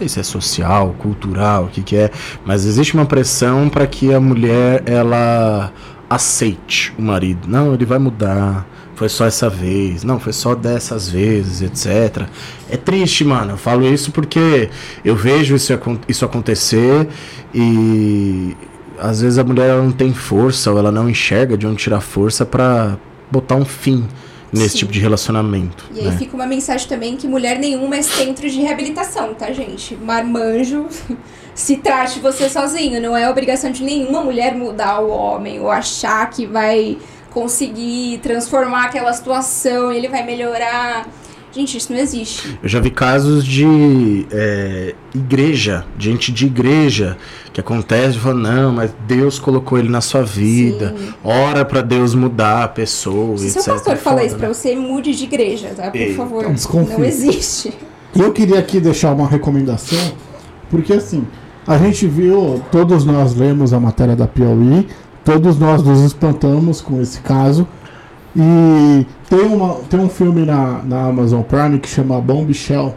[0.00, 2.10] sei se é social, cultural, o que, que é,
[2.44, 5.70] mas existe uma pressão para que a mulher ela
[6.08, 7.46] aceite o marido.
[7.46, 8.66] Não, ele vai mudar.
[9.00, 10.04] Foi só essa vez.
[10.04, 12.28] Não, foi só dessas vezes, etc.
[12.68, 13.52] É triste, mano.
[13.52, 14.68] Eu falo isso porque
[15.02, 15.72] eu vejo isso,
[16.06, 17.08] isso acontecer
[17.54, 18.54] e
[18.98, 22.44] às vezes a mulher não tem força ou ela não enxerga de onde tirar força
[22.44, 22.98] para
[23.30, 24.06] botar um fim
[24.52, 24.78] nesse Sim.
[24.80, 25.86] tipo de relacionamento.
[25.94, 26.16] E aí né?
[26.18, 29.96] fica uma mensagem também que mulher nenhuma é centro de reabilitação, tá, gente?
[29.96, 30.88] Marmanjo,
[31.54, 33.00] se trate você sozinho.
[33.00, 36.98] Não é obrigação de nenhuma mulher mudar o homem ou achar que vai
[37.30, 41.08] conseguir transformar aquela situação, ele vai melhorar.
[41.52, 42.58] Gente, isso não existe.
[42.62, 47.16] Eu já vi casos de é, igreja, gente de igreja,
[47.52, 51.14] que acontece e fala, não, mas Deus colocou ele na sua vida, Sim.
[51.24, 53.62] ora para Deus mudar a pessoa, Se etc.
[53.62, 54.38] seu pastor é fala isso né?
[54.38, 55.90] pra você, mude de igreja, tá?
[55.90, 56.44] Por Ei, favor.
[56.44, 57.72] Não, não existe.
[58.14, 60.12] Eu queria aqui deixar uma recomendação,
[60.70, 61.26] porque assim,
[61.66, 64.86] a gente viu, todos nós lemos a matéria da Piauí,
[65.30, 67.64] todos nós nos espantamos com esse caso,
[68.34, 72.96] e tem, uma, tem um filme na, na Amazon Prime que chama Bombshell,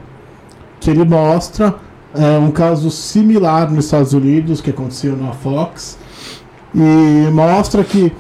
[0.79, 1.75] que ele mostra
[2.15, 5.99] é, um caso similar nos Estados Unidos que aconteceu na Fox
[6.73, 8.11] e mostra que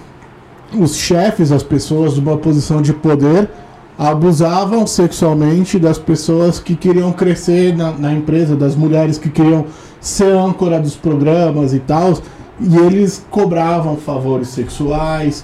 [0.79, 3.49] os chefes, as pessoas de uma posição de poder,
[3.97, 9.65] abusavam sexualmente das pessoas que queriam crescer na, na empresa, das mulheres que queriam
[9.99, 12.13] ser âncora dos programas e tal,
[12.59, 15.43] e eles cobravam favores sexuais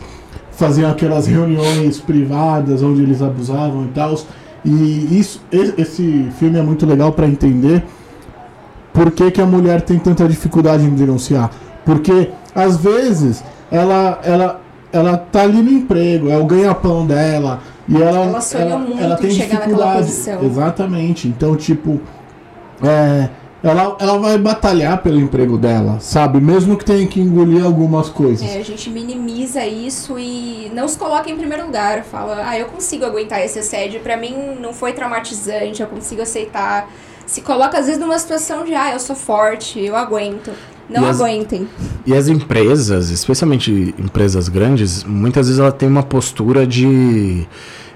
[0.59, 4.13] faziam aquelas reuniões privadas onde eles abusavam e tal.
[4.65, 7.81] E isso, esse filme é muito legal para entender
[8.93, 11.49] por que, que a mulher tem tanta dificuldade em denunciar.
[11.85, 13.41] Porque às vezes
[13.71, 17.61] ela, ela, ela tá ali no emprego, é o ganha-pão dela.
[17.87, 20.11] E ela, ela, ela, ela tem dificuldade.
[20.43, 21.27] Exatamente.
[21.29, 22.01] Então, tipo,
[22.83, 23.29] é,
[23.61, 26.39] ela, ela vai batalhar pelo emprego dela, sabe?
[26.39, 28.47] Mesmo que tenha que engolir algumas coisas.
[28.47, 32.03] É, a gente minimiza isso e não se coloca em primeiro lugar.
[32.03, 36.89] Fala, ah, eu consigo aguentar esse assédio, para mim não foi traumatizante, eu consigo aceitar.
[37.25, 40.51] Se coloca às vezes numa situação de, ah, eu sou forte, eu aguento.
[40.89, 41.67] Não e aguentem.
[41.77, 47.45] As, e as empresas, especialmente empresas grandes, muitas vezes ela tem uma postura de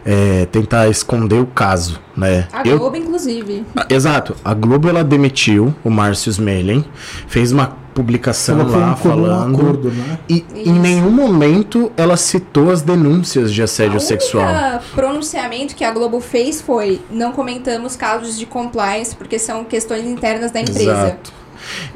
[0.06, 2.48] é, tentar esconder o caso, né?
[2.52, 3.02] A Globo, Eu...
[3.02, 3.66] inclusive.
[3.90, 4.36] Exato.
[4.44, 6.84] A Globo, ela demitiu o Márcio Smelling,
[7.28, 9.56] fez uma publicação ela lá falando.
[9.56, 10.20] Um acordo, né?
[10.28, 10.70] E Isso.
[10.70, 14.48] em nenhum momento ela citou as denúncias de assédio a sexual.
[14.78, 20.06] O pronunciamento que a Globo fez foi: não comentamos casos de compliance porque são questões
[20.06, 20.82] internas da empresa.
[20.92, 21.43] Exato.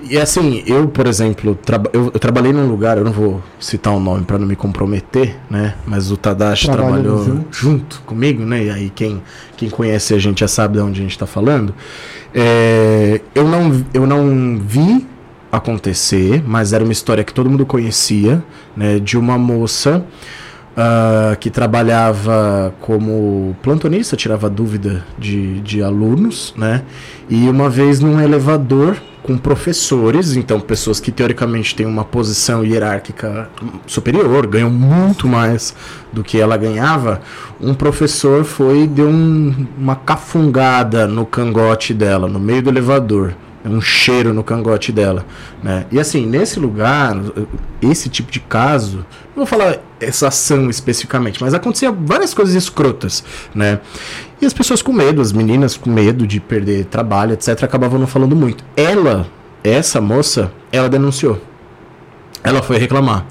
[0.09, 1.57] E assim, eu, por exemplo,
[1.93, 4.55] eu, eu, trabalhei num lugar, eu não vou citar o um nome para não me
[4.55, 5.75] comprometer, né?
[5.85, 7.47] Mas o Tadashi trabalhou junto.
[7.51, 8.01] junto.
[8.05, 8.65] comigo, né?
[8.65, 9.21] E aí quem,
[9.55, 11.73] quem conhece a gente já sabe de onde a gente está falando.
[12.33, 15.05] É, eu, não, eu não vi
[15.51, 18.43] acontecer, mas era uma história que todo mundo conhecia,
[18.75, 18.99] né?
[18.99, 20.05] De uma moça
[20.77, 26.83] uh, que trabalhava como plantonista, tirava dúvida de, de alunos, né?
[27.29, 33.49] E uma vez num elevador com professores, então pessoas que teoricamente têm uma posição hierárquica
[33.85, 35.75] superior, ganham muito mais
[36.13, 37.19] do que ela ganhava,
[37.59, 43.35] um professor foi deu um, uma cafungada no cangote dela, no meio do elevador
[43.69, 45.25] um cheiro no cangote dela,
[45.63, 45.85] né?
[45.91, 47.15] E assim, nesse lugar,
[47.81, 53.23] esse tipo de caso, não vou falar essa ação especificamente, mas acontecia várias coisas escrotas,
[53.53, 53.79] né?
[54.41, 58.07] E as pessoas com medo, as meninas com medo de perder trabalho, etc, acabavam não
[58.07, 58.63] falando muito.
[58.75, 59.27] Ela,
[59.63, 61.41] essa moça, ela denunciou.
[62.43, 63.25] Ela foi reclamar.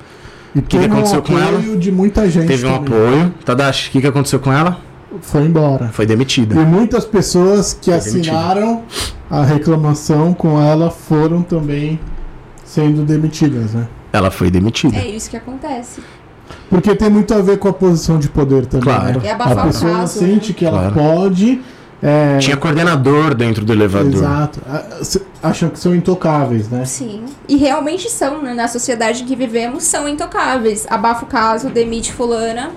[0.54, 1.60] E o que, que aconteceu um com ela?
[1.76, 2.46] de muita gente.
[2.46, 2.96] Teve um também.
[2.96, 3.34] apoio.
[3.44, 4.80] Tadashi, o que, que aconteceu com ela?
[5.22, 5.88] Foi embora.
[5.92, 6.54] Foi demitida.
[6.60, 9.14] E muitas pessoas que Foi assinaram demitida.
[9.30, 11.98] a reclamação com ela foram também
[12.64, 13.86] sendo demitidas, né?
[14.12, 14.96] Ela foi demitida.
[14.96, 16.00] É isso que acontece.
[16.70, 18.84] Porque tem muito a ver com a posição de poder também.
[18.84, 19.20] Claro.
[19.20, 19.28] né?
[19.28, 20.54] É abafar a pessoa caso, sente né?
[20.58, 20.94] que ela Claro.
[20.94, 21.60] pode.
[22.02, 24.12] é, Tinha coordenador dentro do elevador.
[24.14, 24.60] Exato.
[25.42, 26.84] Acham que são intocáveis, né?
[26.84, 27.24] Sim.
[27.48, 28.52] E realmente são, né?
[28.54, 30.86] Na sociedade em que vivemos, são intocáveis.
[30.90, 32.70] Abafa o caso, demite fulana.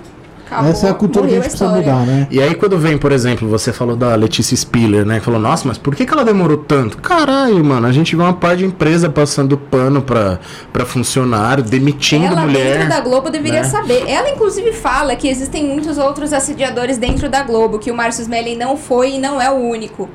[0.49, 1.93] Acabou, Essa é a cultura que a gente precisa história.
[1.93, 2.27] mudar, né?
[2.31, 5.19] E aí quando vem, por exemplo, você falou da Letícia Spiller, né?
[5.19, 6.97] Que falou, nossa, mas por que, que ela demorou tanto?
[6.97, 10.39] Caralho, mano, a gente vê uma parte de empresa passando pano pra,
[10.73, 12.77] pra funcionário, demitindo Ela mulher.
[12.79, 13.67] dentro da Globo deveria né?
[13.69, 14.09] saber.
[14.09, 18.55] Ela, inclusive, fala que existem muitos outros assediadores dentro da Globo, que o Márcio Smelling
[18.55, 20.09] não foi e não é o único.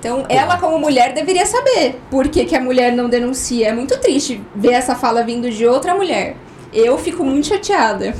[0.00, 3.68] Então, ela, como mulher, deveria saber por que, que a mulher não denuncia.
[3.68, 6.36] É muito triste ver essa fala vindo de outra mulher.
[6.72, 8.14] Eu fico muito chateada.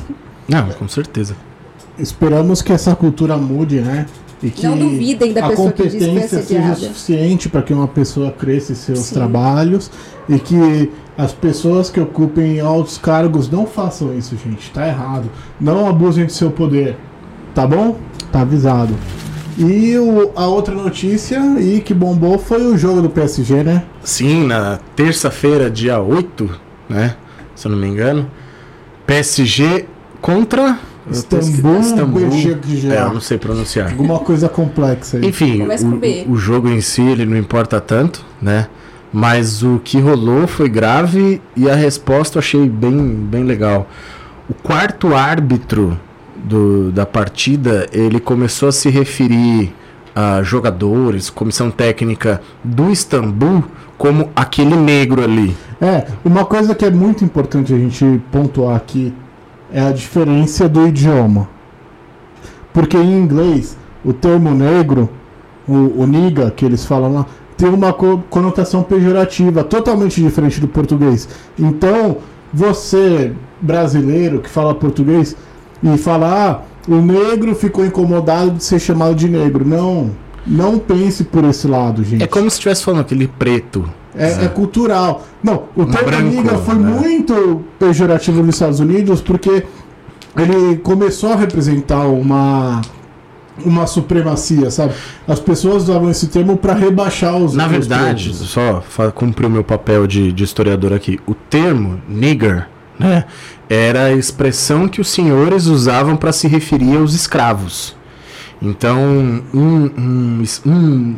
[0.49, 1.37] Não, com certeza.
[1.99, 4.07] Esperamos que essa cultura mude, né?
[4.43, 7.73] E que Não duvidem da a pessoa que diz que competência seja suficiente para que
[7.73, 9.15] uma pessoa cresça em seus Sim.
[9.15, 9.91] trabalhos
[10.29, 14.71] e que as pessoas que ocupem altos cargos não façam isso, gente.
[14.73, 15.31] Tá errado.
[15.59, 16.97] Não abusem do seu poder.
[17.55, 17.97] Tá bom?
[18.31, 18.95] Tá avisado.
[19.57, 23.85] E o- a outra notícia e que bombou foi o jogo do PSG, né?
[24.03, 26.51] Sim, na terça-feira, dia 8,
[26.91, 27.17] né?
[27.55, 28.31] Se eu não me engano.
[29.07, 29.87] PSG
[30.21, 30.79] contra.
[31.11, 32.85] Istambul, Beşiktaş.
[32.85, 33.91] É, eu não sei pronunciar.
[33.93, 35.27] Alguma coisa complexa aí.
[35.29, 36.25] Enfim, Começa com B.
[36.29, 38.67] o, o jogo em si ele não importa tanto, né?
[39.13, 42.99] Mas o que rolou foi grave e a resposta eu achei bem,
[43.31, 43.87] bem legal.
[44.49, 45.99] O quarto árbitro
[46.37, 49.73] do, da partida ele começou a se referir
[50.15, 53.65] a jogadores, comissão técnica do Istambul
[53.97, 55.57] como aquele negro ali.
[55.81, 59.13] É, uma coisa que é muito importante a gente pontuar aqui
[59.73, 61.49] é a diferença do idioma.
[62.73, 65.09] Porque em inglês, o termo negro,
[65.67, 70.69] o, o niga que eles falam lá, tem uma co- conotação pejorativa, totalmente diferente do
[70.69, 71.29] português.
[71.59, 72.19] Então,
[72.53, 75.35] você, brasileiro que fala português,
[75.83, 76.61] e fala, ah,
[76.91, 79.67] o negro ficou incomodado de ser chamado de negro.
[79.67, 80.11] Não,
[80.47, 82.23] não pense por esse lado, gente.
[82.23, 83.89] É como se estivesse falando aquele preto.
[84.17, 85.25] É, é cultural.
[85.43, 86.91] Não, o Um termo branco, niga foi né?
[87.01, 89.65] muito pejorativo nos Estados Unidos porque
[90.37, 92.81] ele começou a representar uma
[93.65, 94.93] uma supremacia, sabe?
[95.27, 98.51] As pessoas usavam esse termo para rebaixar os Na verdade, pretos.
[98.51, 98.83] só
[99.15, 103.25] cumprir o meu papel de, de historiador aqui, o termo nigger, né,
[103.69, 107.97] era a expressão que os senhores usavam para se referir aos escravos.
[108.61, 108.99] Então,
[109.55, 111.17] um, um, um-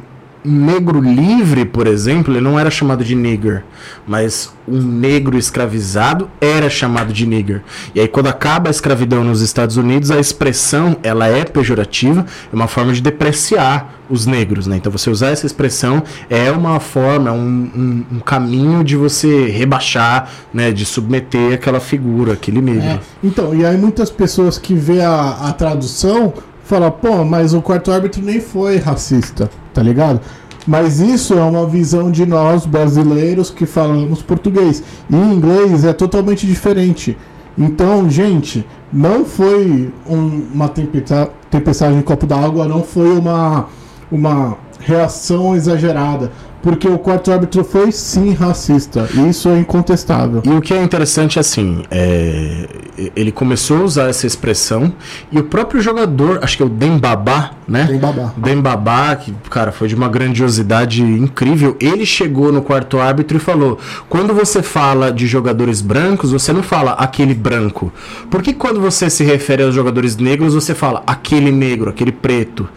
[0.49, 3.63] um negro livre, por exemplo, ele não era chamado de nigger,
[4.07, 7.63] mas um negro escravizado era chamado de nigger.
[7.95, 12.57] E aí, quando acaba a escravidão nos Estados Unidos, a expressão ela é pejorativa, é
[12.57, 14.77] uma forma de depreciar os negros, né?
[14.77, 20.31] Então, você usar essa expressão é uma forma, um, um, um caminho de você rebaixar,
[20.53, 20.73] né?
[20.73, 22.83] De submeter aquela figura, aquele negro.
[22.85, 26.33] É, então, e aí muitas pessoas que vê a, a tradução
[26.69, 30.21] falam, pô, mas o quarto árbitro nem foi racista, tá ligado?
[30.67, 34.83] Mas isso é uma visão de nós brasileiros que falamos português.
[35.09, 37.17] E inglês é totalmente diferente.
[37.57, 43.67] Então, gente, não foi um- uma tempesta- tempestade em copo d'água, não foi uma,
[44.13, 46.31] uma reação exagerada.
[46.63, 49.09] Porque o quarto árbitro foi sim racista.
[49.15, 50.43] E isso é incontestável.
[50.45, 52.69] E o que é interessante, assim, é,
[53.15, 54.93] ele começou a usar essa expressão
[55.31, 57.87] e o próprio jogador, acho que é o Dembabá, né?
[57.87, 58.33] Tem babá.
[58.37, 61.77] Dembabá, que, cara, foi de uma grandiosidade incrível.
[61.79, 63.79] Ele chegou no quarto árbitro e falou:
[64.09, 67.93] quando você fala de jogadores brancos, você não fala aquele branco.
[68.31, 72.69] Por que quando você se refere aos jogadores negros, você fala aquele negro, aquele preto?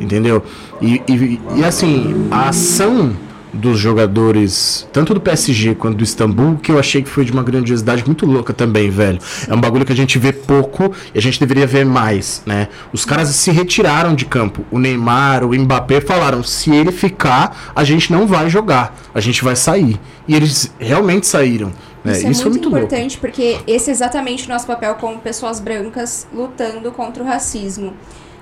[0.00, 0.42] Entendeu?
[0.80, 3.12] E, e, e, assim, a ação
[3.52, 7.42] dos jogadores, tanto do PSG quanto do Istambul, que eu achei que foi de uma
[7.42, 9.18] grandiosidade muito louca também, velho.
[9.48, 12.68] É um bagulho que a gente vê pouco e a gente deveria ver mais, né?
[12.92, 14.64] Os caras se retiraram de campo.
[14.70, 19.42] O Neymar, o Mbappé falaram: se ele ficar, a gente não vai jogar, a gente
[19.42, 19.98] vai sair.
[20.26, 21.72] E eles realmente saíram.
[22.04, 22.12] né?
[22.12, 22.94] Isso é Isso foi muito, muito louco.
[22.94, 27.94] importante porque esse é exatamente o nosso papel como pessoas brancas lutando contra o racismo.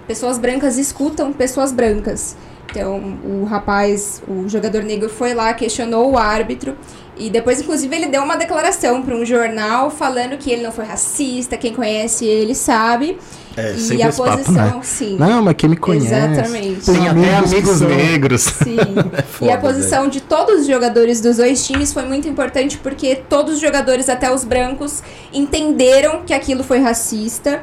[0.07, 2.37] Pessoas brancas escutam pessoas brancas.
[2.71, 6.77] Então, o rapaz, o jogador negro foi lá, questionou o árbitro
[7.19, 10.85] e depois, inclusive, ele deu uma declaração para um jornal falando que ele não foi
[10.85, 13.19] racista, quem conhece ele sabe.
[13.57, 14.81] É, e sempre a esse papo, posição, né?
[14.83, 15.17] sim.
[15.19, 16.09] Não, mas quem me conhece.
[16.15, 16.85] Exatamente.
[16.85, 18.43] Tem até amigos são- negros.
[18.43, 18.77] Sim.
[19.17, 22.77] É e foda, a posição de todos os jogadores dos dois times foi muito importante
[22.77, 25.03] porque todos os jogadores, até os brancos,
[25.33, 27.63] entenderam que aquilo foi racista.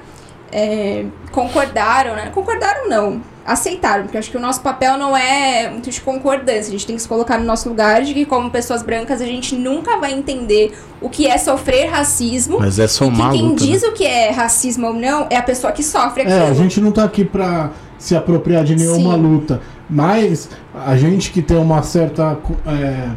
[0.54, 2.30] É, concordaram, né?
[2.32, 6.72] Concordaram não, aceitaram, porque acho que o nosso papel não é muito de concordância, a
[6.72, 9.56] gente tem que se colocar no nosso lugar de que como pessoas brancas a gente
[9.56, 12.60] nunca vai entender o que é sofrer racismo.
[12.60, 13.88] Mas é somar e que quem luta, diz né?
[13.88, 16.38] o que é racismo ou não é a pessoa que sofre aquilo.
[16.38, 19.22] É, a gente não tá aqui pra se apropriar de nenhuma Sim.
[19.22, 20.50] luta, mas
[20.86, 22.38] a gente que tem uma certa,
[22.68, 23.10] é,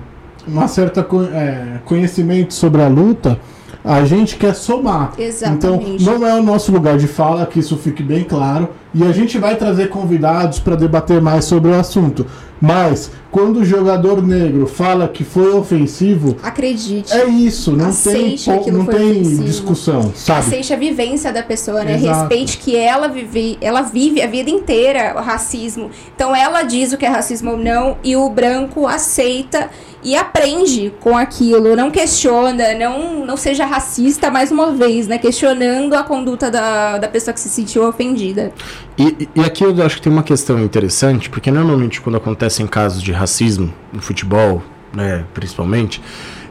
[0.49, 3.39] uma certa é, conhecimento sobre a luta,
[3.87, 5.13] a gente quer somar.
[5.17, 6.03] Exatamente.
[6.03, 8.69] Então, não é o nosso lugar de fala, que isso fique bem claro.
[8.95, 12.27] E a gente vai trazer convidados para debater mais sobre o assunto.
[12.61, 17.13] Mas, quando o jogador negro fala que foi ofensivo, Acredite.
[17.13, 17.73] é isso.
[17.73, 19.45] Não Aceite tem, não tem ofensivo.
[19.45, 20.41] discussão, sabe?
[20.41, 21.97] Aceite a vivência da pessoa, né?
[21.97, 22.21] Exato.
[22.21, 25.91] Respeite que ela vive, ela vive a vida inteira o racismo.
[26.15, 29.69] Então ela diz o que é racismo ou não e o branco aceita
[30.03, 35.19] e aprende com aquilo, não questiona, não, não seja racista mais uma vez, né?
[35.19, 38.53] Questionando a conduta da, da pessoa que se sentiu ofendida.
[38.99, 43.03] E, e aqui eu acho que tem uma questão interessante, porque normalmente quando acontecem casos
[43.03, 44.63] de racismo no futebol,
[44.95, 46.01] né, principalmente,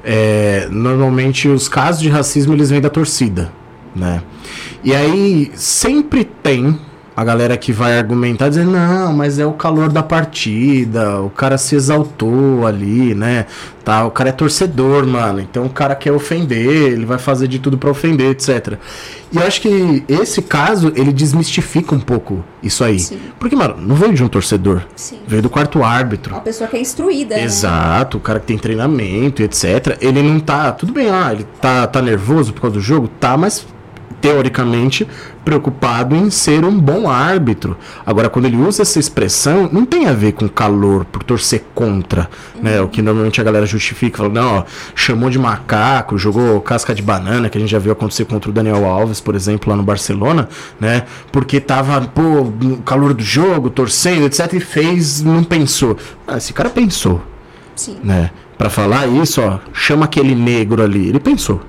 [0.04, 3.52] é, normalmente os casos de racismo eles vêm da torcida,
[3.96, 4.22] né?
[4.84, 6.80] E aí sempre tem
[7.16, 11.57] a galera que vai argumentar dizendo, não, mas é o calor da partida, o cara
[11.57, 13.45] se exaltou ali, né?
[13.86, 15.39] Tá, o cara é torcedor, mano.
[15.39, 18.78] Então o cara quer ofender, ele vai fazer de tudo pra ofender, etc.
[19.32, 22.99] E eu acho que esse caso, ele desmistifica um pouco isso aí.
[22.99, 23.20] Sim.
[23.39, 25.20] Porque, mano, não veio de um torcedor, Sim.
[25.26, 26.34] veio do quarto árbitro.
[26.34, 27.43] Uma pessoa que é instruída, né?
[27.43, 29.97] Exato, o cara que tem treinamento, etc.
[30.01, 30.72] Ele não tá.
[30.74, 33.07] Tudo bem, ah, ele tá, tá nervoso por causa do jogo?
[33.07, 33.66] Tá, mas
[34.26, 35.08] teoricamente
[35.44, 37.78] preocupado em ser um bom árbitro.
[38.04, 42.28] Agora, quando ele usa essa expressão, não tem a ver com calor, por torcer contra,
[42.60, 42.82] né?
[42.82, 44.64] O que normalmente a galera justifica, fala, não, ó,
[44.96, 48.54] chamou de macaco, jogou casca de banana, que a gente já viu acontecer contra o
[48.54, 50.50] Daniel Alves, por exemplo, lá no Barcelona,
[50.80, 51.04] né?
[51.32, 55.96] Porque tava, pô, no calor do jogo, torcendo, etc, e fez, não pensou.
[56.28, 57.22] Ah, esse cara pensou
[57.76, 57.98] Sim.
[58.04, 58.32] né?
[58.58, 61.10] Pra falar isso, ó, chama aquele negro ali.
[61.10, 61.62] Ele pensou.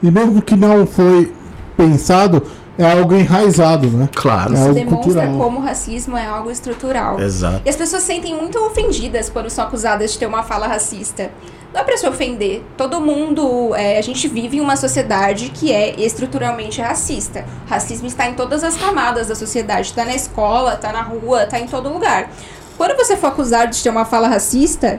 [0.00, 1.32] E mesmo que não foi
[1.78, 2.42] pensado,
[2.76, 4.08] é algo enraizado, né?
[4.14, 4.50] Claro.
[4.50, 5.38] É Isso algo demonstra cultural.
[5.38, 7.20] como o racismo é algo estrutural.
[7.20, 7.62] Exato.
[7.64, 11.30] E as pessoas se sentem muito ofendidas quando são acusadas de ter uma fala racista.
[11.72, 12.62] Não é pra se ofender.
[12.76, 13.74] Todo mundo.
[13.74, 17.44] é, a gente vive em uma sociedade que é estruturalmente racista.
[17.66, 19.92] O racismo está em todas as camadas da sociedade.
[19.92, 22.30] Tá na escola, tá na rua, tá em todo lugar.
[22.76, 24.98] Quando você for acusado de ter uma fala racista,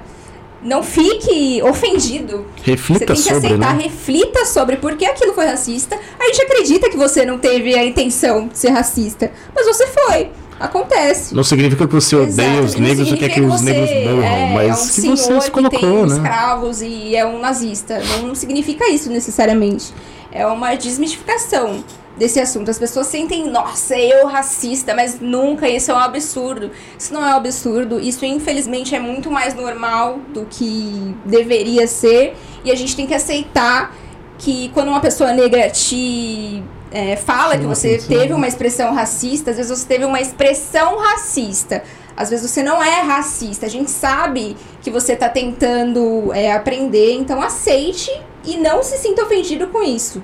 [0.61, 2.45] não fique ofendido.
[2.57, 3.83] Você Reflita tem que sobre, aceitar, né?
[3.83, 5.97] reflita sobre por que aquilo foi racista.
[6.19, 10.29] A gente acredita que você não teve a intenção de ser racista, mas você foi.
[10.59, 11.33] Acontece.
[11.33, 13.89] Não significa que você odeia Exato, os negros ou quer significa que os você negros
[13.89, 16.15] morram, é, mas é um que você se que colocou, tem né?
[16.15, 17.99] escravos e é um nazista.
[17.99, 19.93] Não, não significa isso necessariamente.
[20.31, 21.81] É uma desmistificação
[22.19, 22.69] desse assunto.
[22.69, 26.69] As pessoas sentem, nossa, eu racista, mas nunca, isso é um absurdo.
[26.99, 32.35] Isso não é um absurdo, isso infelizmente é muito mais normal do que deveria ser.
[32.63, 33.95] E a gente tem que aceitar
[34.37, 36.61] que quando uma pessoa negra te
[36.91, 41.83] é, fala que você teve uma expressão racista, às vezes você teve uma expressão racista.
[42.17, 43.65] Às vezes você não é racista.
[43.65, 48.11] A gente sabe que você está tentando é, aprender, então aceite
[48.45, 50.21] e não se sinta ofendido com isso.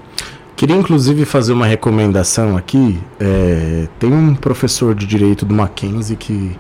[0.55, 2.97] Queria inclusive fazer uma recomendação aqui.
[3.19, 6.55] É, tem um professor de direito do Mackenzie que,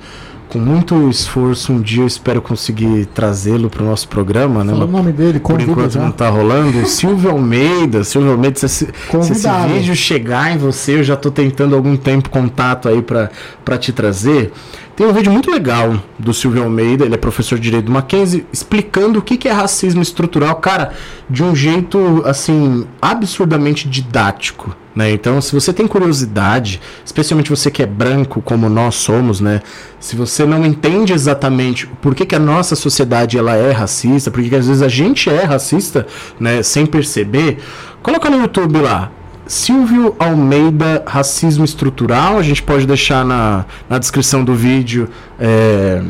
[0.49, 4.73] com muito esforço, um dia eu espero conseguir trazê-lo para o nosso programa, né?
[4.73, 6.01] O nome dele, Por enquanto já.
[6.01, 6.85] não tá rolando.
[6.87, 8.85] Silvio Almeida, Silvio Almeida, se, esse-
[9.23, 13.77] se esse vídeo chegar em você, eu já tô tentando algum tempo contato aí pra
[13.77, 14.51] te trazer.
[14.95, 18.45] Tem um vídeo muito legal do Silvio Almeida, ele é professor de Direito do Mackenzie,
[18.53, 20.93] explicando o que é racismo estrutural, cara,
[21.29, 24.73] de um jeito, assim, absurdamente didático.
[24.95, 25.11] Né?
[25.11, 29.61] Então, se você tem curiosidade, especialmente você que é branco, como nós somos, né?
[29.99, 34.41] Se você não entende exatamente por que, que a nossa sociedade ela é racista, por
[34.41, 36.07] que, que às vezes a gente é racista,
[36.39, 36.63] né?
[36.63, 37.57] Sem perceber,
[38.01, 39.11] coloca no YouTube lá.
[39.47, 42.37] Silvio Almeida, racismo estrutural.
[42.37, 45.07] A gente pode deixar na, na descrição do vídeo
[45.39, 46.01] é,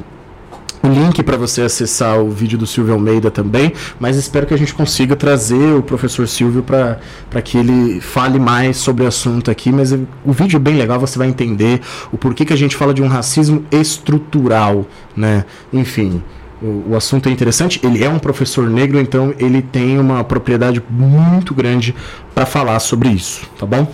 [0.86, 4.58] o link para você acessar o vídeo do Silvio Almeida também, mas espero que a
[4.58, 9.72] gente consiga trazer o professor Silvio para que ele fale mais sobre o assunto aqui,
[9.72, 11.82] mas o vídeo é bem legal, você vai entender
[12.12, 15.46] o porquê que a gente fala de um racismo estrutural, né?
[15.74, 16.22] Enfim,
[16.66, 20.82] o, o assunto é interessante, ele é um professor negro, então ele tem uma propriedade
[20.90, 21.96] muito grande
[22.34, 23.88] para falar sobre isso, tá bom?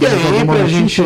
[0.00, 1.02] E aí, pra gente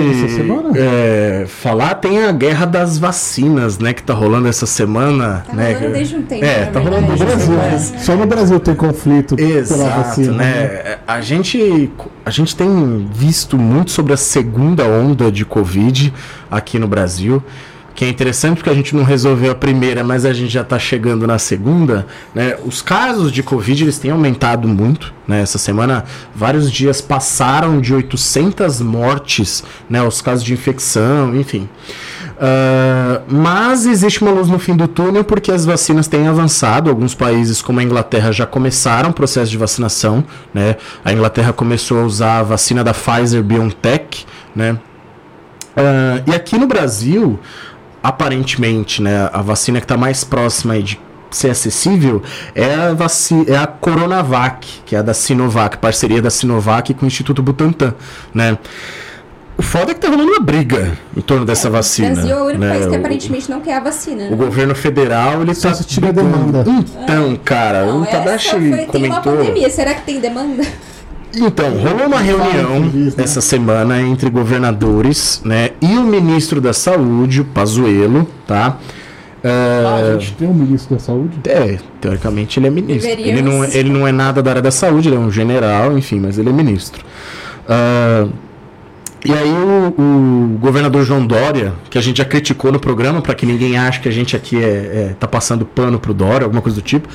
[0.77, 3.93] é, falar, tem a guerra das vacinas, né?
[3.93, 5.45] Que tá rolando essa semana.
[5.47, 5.73] Tá né?
[5.73, 6.45] rolando desde um tempo.
[6.45, 7.79] É, tá rolando No Brasil, né?
[7.79, 10.33] Só no Brasil tem conflito pela Exato, vacina.
[10.33, 10.99] né?
[11.07, 11.91] A gente,
[12.27, 16.13] a gente tem visto muito sobre a segunda onda de Covid
[16.51, 17.43] aqui no Brasil.
[17.95, 20.79] Que é interessante porque a gente não resolveu a primeira, mas a gente já está
[20.79, 22.07] chegando na segunda.
[22.35, 22.57] Né?
[22.65, 25.15] Os casos de Covid eles têm aumentado muito.
[25.29, 25.43] Né?
[25.43, 30.03] Essa semana, vários dias passaram de 800 mortes, né?
[30.03, 31.69] os casos de infecção, enfim.
[32.35, 36.91] Uh, mas existe uma luz no fim do túnel porque as vacinas têm avançado.
[36.91, 40.25] Alguns países, como a Inglaterra, já começaram o processo de vacinação.
[40.53, 40.77] Né?
[41.05, 44.27] A Inglaterra começou a usar a vacina da Pfizer BioNTech.
[44.55, 44.73] Né?
[45.77, 47.39] Uh, e aqui no Brasil,
[48.05, 51.01] aparentemente, né, a vacina que está mais próxima aí de
[51.31, 52.23] ser acessível
[52.55, 57.05] é a, vaci é a Coronavac, que é a da Sinovac, parceria da Sinovac com
[57.07, 57.95] o Instituto Butantan,
[58.33, 58.59] né?
[59.57, 62.11] O foda é que tá rolando uma briga em torno dessa vacina.
[62.11, 62.71] O Brasil é o único né?
[62.71, 64.25] país que O- aparentemente não quer a vacina.
[64.25, 64.37] O né?
[64.37, 65.75] governo federal, ele Só tá...
[65.77, 66.65] se demanda.
[67.03, 69.37] Então, cara, Não, o Tadashi foi, tem uma comentou...
[69.37, 70.65] pandemia, será que tem demanda?
[71.37, 73.13] Então, rolou uma reunião né?
[73.19, 78.79] essa semana entre governadores, né, e o ministro da Saúde, o Pazuello, tá?
[79.43, 81.39] Ah, É, a gente tem um ministro da saúde?
[81.47, 83.11] é, teoricamente ele é ministro.
[83.11, 86.19] Ele não, ele não é nada da área da saúde, ele é um general, enfim,
[86.19, 87.05] mas ele é ministro.
[87.69, 88.27] Ah,
[89.25, 89.95] e aí o,
[90.55, 94.01] o governador João Dória, que a gente já criticou no programa, para que ninguém ache
[94.01, 97.09] que a gente aqui é, é, tá passando pano pro Dória, alguma coisa do tipo,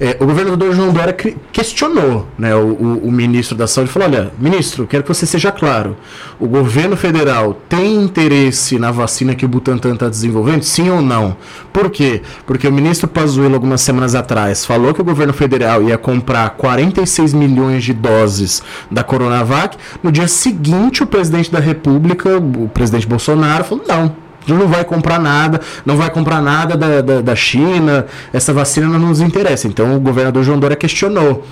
[0.00, 1.12] é, o governador João Dória
[1.52, 5.50] questionou né, o, o- o ministro da Saúde, falou, olha, ministro, quero que você seja
[5.50, 5.96] claro,
[6.38, 11.36] o governo federal tem interesse na vacina que o Butantan está desenvolvendo, sim ou não?
[11.72, 12.22] Por quê?
[12.46, 17.34] Porque o ministro Pazuello, algumas semanas atrás, falou que o governo federal ia comprar 46
[17.34, 19.76] milhões de doses da Coronavac.
[20.02, 24.26] No dia seguinte, o presidente República, o presidente Bolsonaro, falou: não.
[24.46, 28.52] A gente não vai comprar nada, não vai comprar nada da, da, da China, essa
[28.52, 29.66] vacina não nos interessa.
[29.66, 31.44] Então o governador João Dória questionou.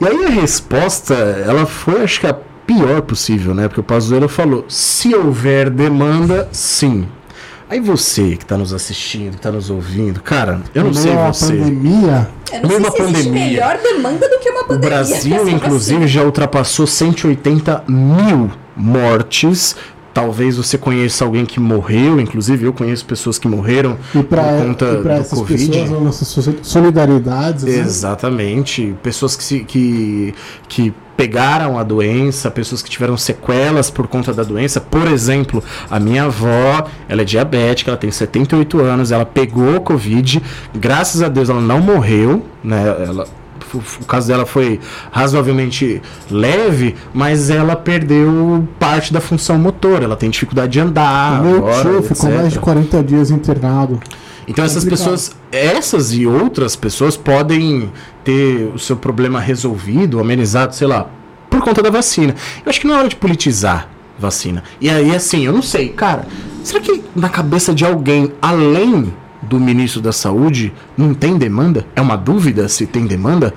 [0.00, 2.34] E aí a resposta, ela foi, acho que a
[2.66, 3.68] pior possível, né?
[3.68, 7.06] Porque o Pazuello falou: se houver demanda, sim.
[7.68, 11.14] Aí você que está nos assistindo, que está nos ouvindo, cara, eu não Em sei
[11.14, 11.52] você.
[11.56, 13.32] pandemia, Eu não sei a se pandemia.
[13.44, 14.88] melhor demanda do que uma O pandemia.
[14.88, 16.08] Brasil, Essa inclusive, vacina.
[16.08, 18.50] já ultrapassou 180 mil
[18.80, 19.76] mortes.
[20.12, 24.66] Talvez você conheça alguém que morreu, inclusive eu conheço pessoas que morreram e para por
[24.66, 25.68] conta do essas Covid.
[25.70, 27.64] pessoas, a nossa so- solidariedade.
[27.64, 27.76] né?
[27.78, 28.92] Exatamente.
[29.04, 30.34] Pessoas que, se, que,
[30.68, 34.80] que pegaram a doença, pessoas que tiveram sequelas por conta da doença.
[34.80, 40.42] Por exemplo, a minha avó, ela é diabética, ela tem 78 anos, ela pegou Covid,
[40.74, 42.82] graças a Deus ela não morreu, né?
[43.06, 43.26] Ela,
[43.74, 46.00] o, caso dela foi razoavelmente
[46.30, 51.40] leve, mas ela perdeu parte da função motora, ela tem dificuldade de andar.
[51.40, 54.00] O meu agora, tio ficou mais de 40 dias internado.
[54.48, 55.10] Então essas Complicado.
[55.10, 57.92] pessoas, essas e outras pessoas podem
[58.24, 61.08] ter o seu problema resolvido, amenizado, sei lá,
[61.48, 62.34] por conta da vacina.
[62.64, 64.62] Eu acho que não é hora de politizar vacina.
[64.80, 66.26] E aí, assim, eu não sei, cara,
[66.62, 69.12] será que na cabeça de alguém além
[69.50, 71.84] do ministro da Saúde não tem demanda?
[71.96, 73.52] É uma dúvida se tem demanda?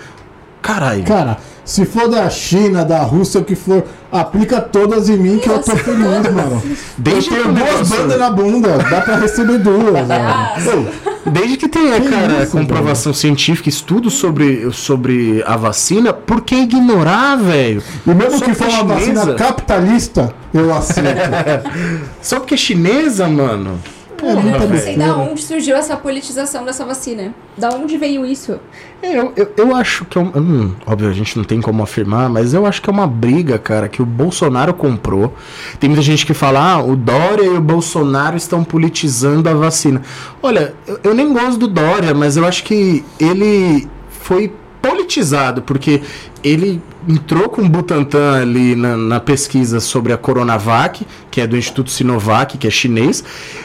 [0.59, 1.03] Caralho.
[1.03, 5.47] Cara, se for da China, da Rússia, o que for, aplica todas em mim que
[5.47, 5.83] eu tô Nossa.
[5.83, 6.63] feliz, mano.
[6.97, 10.89] Desde eu que tenho duas bandas na bunda, dá pra receber duas, mano.
[11.27, 16.55] Desde que tenha, Que cara, isso, comprovação científica, estudo sobre, sobre a vacina, por que
[16.55, 17.83] ignorar, velho?
[18.05, 21.21] E mesmo Só que for uma vacina capitalista, eu aceito.
[22.19, 23.79] Só porque é chinesa, mano.
[24.25, 27.33] É muita não sei da onde surgiu essa politização dessa vacina.
[27.57, 28.59] Da onde veio isso?
[29.01, 31.83] É, eu, eu, eu acho que é um, hum, óbvio, a gente não tem como
[31.83, 35.33] afirmar, mas eu acho que é uma briga, cara, que o Bolsonaro comprou.
[35.79, 40.01] Tem muita gente que fala, ah, o Dória e o Bolsonaro estão politizando a vacina.
[40.41, 44.51] Olha, eu, eu nem gosto do Dória, mas eu acho que ele foi
[44.83, 46.01] politizado, porque
[46.43, 51.55] ele entrou com o Butantan ali na, na pesquisa sobre a Coronavac, que é do
[51.55, 53.23] Instituto Sinovac, que é chinês,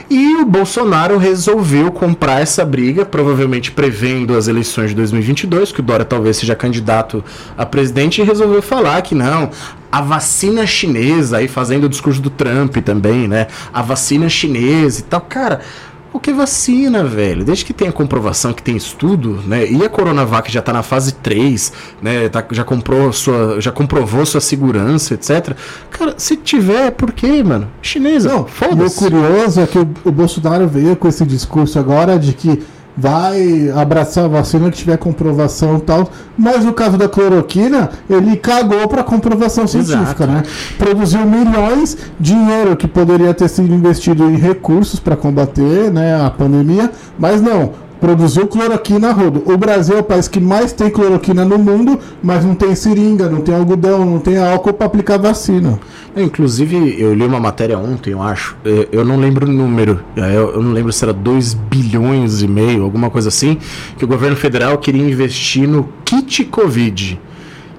[0.09, 5.83] e o Bolsonaro resolveu comprar essa briga, provavelmente prevendo as eleições de 2022, que o
[5.83, 7.25] Dória talvez seja candidato
[7.57, 9.51] a presidente, e resolveu falar que não,
[9.91, 13.49] a vacina chinesa, aí fazendo o discurso do Trump também, né?
[13.73, 15.21] A vacina chinesa e tal.
[15.23, 15.61] Cara,
[16.13, 17.45] o que vacina, velho?
[17.45, 19.67] Desde que tenha comprovação, que tem estudo, né?
[19.71, 22.29] E a Coronavac já tá na fase 3, né?
[22.29, 25.55] Tá- já comprou sua, já comprovou sua segurança, etc.
[25.91, 27.69] Cara, se tiver, por quê, mano?
[27.83, 28.29] Chinesa.
[28.29, 28.99] Não, e o foda-se.
[28.99, 32.63] curioso é que o, o Bolsonaro veio com esse discurso agora de que
[33.01, 36.11] vai abraçar a vacina que tiver comprovação e tal.
[36.37, 40.43] Mas no caso da cloroquina, ele cagou para comprovação científica, né?
[40.77, 46.91] Produziu milhões, dinheiro que poderia ter sido investido em recursos para combater né, a pandemia,
[47.19, 49.43] mas não produziu cloroquina rodo.
[49.47, 53.29] O Brasil é o país que mais tem cloroquina no mundo, mas não tem seringa,
[53.29, 55.79] não tem algodão, não tem álcool para aplicar vacina.
[56.17, 58.57] Inclusive, eu li uma matéria ontem, eu acho.
[58.91, 60.01] Eu não lembro o número.
[60.17, 63.59] Eu não lembro se era 2 bilhões e meio, alguma coisa assim,
[63.97, 67.21] que o governo federal queria investir no kit Covid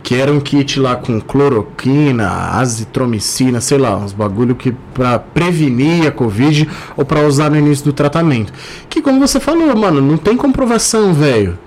[0.10, 6.08] que era um kit lá com cloroquina, azitromicina, sei lá, uns bagulho que para prevenir
[6.08, 8.52] a covid ou para usar no início do tratamento.
[8.90, 11.60] Que como você falou, mano, não tem comprovação, velho.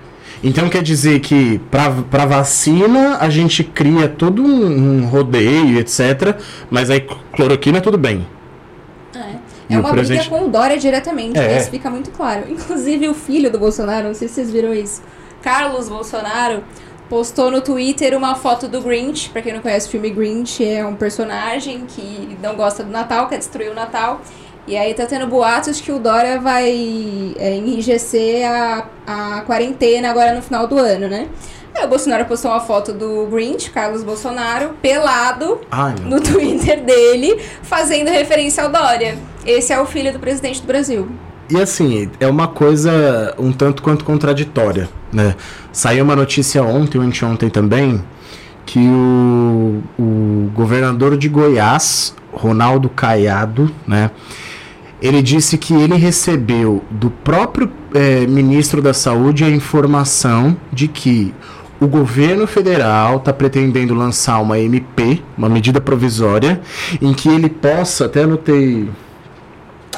[0.43, 6.35] Então quer dizer que para vacina a gente cria todo um, um, rodeio, etc.
[6.69, 8.27] Mas aí cloroquina tudo bem.
[9.15, 10.27] É, é uma presidente...
[10.27, 11.57] briga com o Dória diretamente, é.
[11.57, 12.43] isso fica muito claro.
[12.51, 15.01] Inclusive o filho do Bolsonaro, não sei se vocês viram isso,
[15.41, 16.61] Carlos Bolsonaro,
[17.13, 19.29] postou no Twitter uma foto do Grinch.
[19.29, 23.27] Pra quem não conhece o filme Grinch, é um personagem que não gosta do Natal,
[23.27, 24.19] quer destruir o Natal.
[24.65, 26.71] E aí tá tendo boatos que o Dória vai
[27.37, 31.27] é, enrijecer a, a quarentena agora no final do ano, né?
[31.75, 37.39] Aí o Bolsonaro postou uma foto do Grinch, Carlos Bolsonaro, pelado Ai, no Twitter dele,
[37.61, 39.19] fazendo referência ao Dória.
[39.45, 41.07] Esse é o filho do presidente do Brasil.
[41.47, 45.35] E assim, é uma coisa um tanto quanto contraditória, né?
[45.71, 48.03] Saiu uma notícia ontem ou anteontem também
[48.65, 54.11] que o, o governador de Goiás, Ronaldo Caiado, né?
[55.01, 61.33] Ele disse que ele recebeu do próprio é, ministro da Saúde a informação de que
[61.77, 66.61] o governo federal está pretendendo lançar uma MP, uma medida provisória,
[67.01, 68.89] em que ele possa, até anotei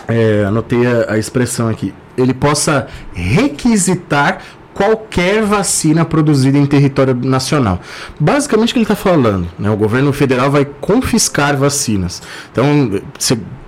[0.08, 4.40] é, anotei a, a expressão aqui, ele possa requisitar
[4.76, 7.80] qualquer vacina produzida em território nacional.
[8.20, 9.72] Basicamente o que ele está falando, né?
[9.72, 12.22] O governo federal vai confiscar vacinas.
[12.52, 13.02] Então,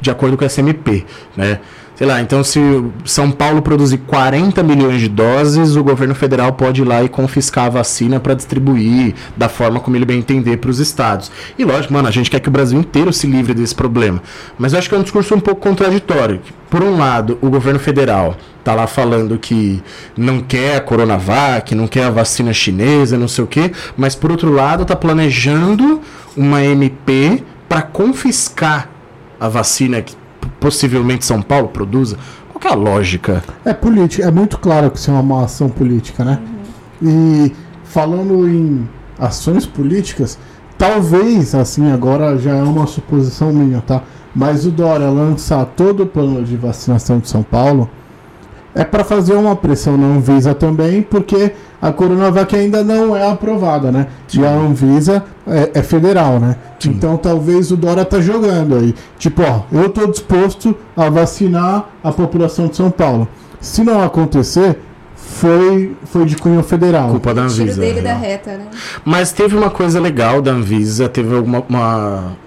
[0.02, 1.06] de acordo com a SMP,
[1.36, 1.62] né?
[1.98, 2.60] Sei lá, então se
[3.04, 7.66] São Paulo produzir 40 milhões de doses, o governo federal pode ir lá e confiscar
[7.66, 11.32] a vacina para distribuir da forma como ele bem entender para os estados.
[11.58, 14.22] E lógico, mano, a gente quer que o Brasil inteiro se livre desse problema.
[14.60, 16.40] Mas eu acho que é um discurso um pouco contraditório.
[16.70, 19.82] Por um lado, o governo federal tá lá falando que
[20.16, 24.30] não quer a Coronavac, não quer a vacina chinesa, não sei o quê, mas por
[24.30, 26.00] outro lado, tá planejando
[26.36, 28.88] uma MP para confiscar
[29.40, 30.16] a vacina que
[30.60, 32.18] possivelmente São Paulo produza?
[32.54, 33.44] Qual é a lógica?
[33.64, 36.40] É política, é muito claro que isso é uma ação política, né?
[37.02, 37.46] Uhum.
[37.48, 38.88] E falando em
[39.20, 40.38] ações políticas,
[40.78, 44.02] talvez, assim, agora já é uma suposição minha, tá?
[44.36, 47.90] Mas o Dória lançar todo o plano de vacinação de São Paulo
[48.78, 51.52] é para fazer uma pressão na Anvisa também, porque
[51.82, 54.08] a Coronavac ainda não é aprovada, né?
[54.28, 54.42] Sim.
[54.42, 56.56] E a Anvisa é, é federal, né?
[56.80, 56.92] Sim.
[56.92, 58.94] Então talvez o Dora tá jogando aí.
[59.18, 63.28] Tipo, ó, eu tô disposto a vacinar a população de São Paulo.
[63.60, 64.78] Se não acontecer,
[65.16, 67.10] foi, foi de cunho federal.
[67.10, 67.82] Culpa da Anvisa.
[67.82, 68.68] dele da reta, né?
[69.04, 72.38] Mas teve uma coisa legal da Anvisa, teve alguma uma,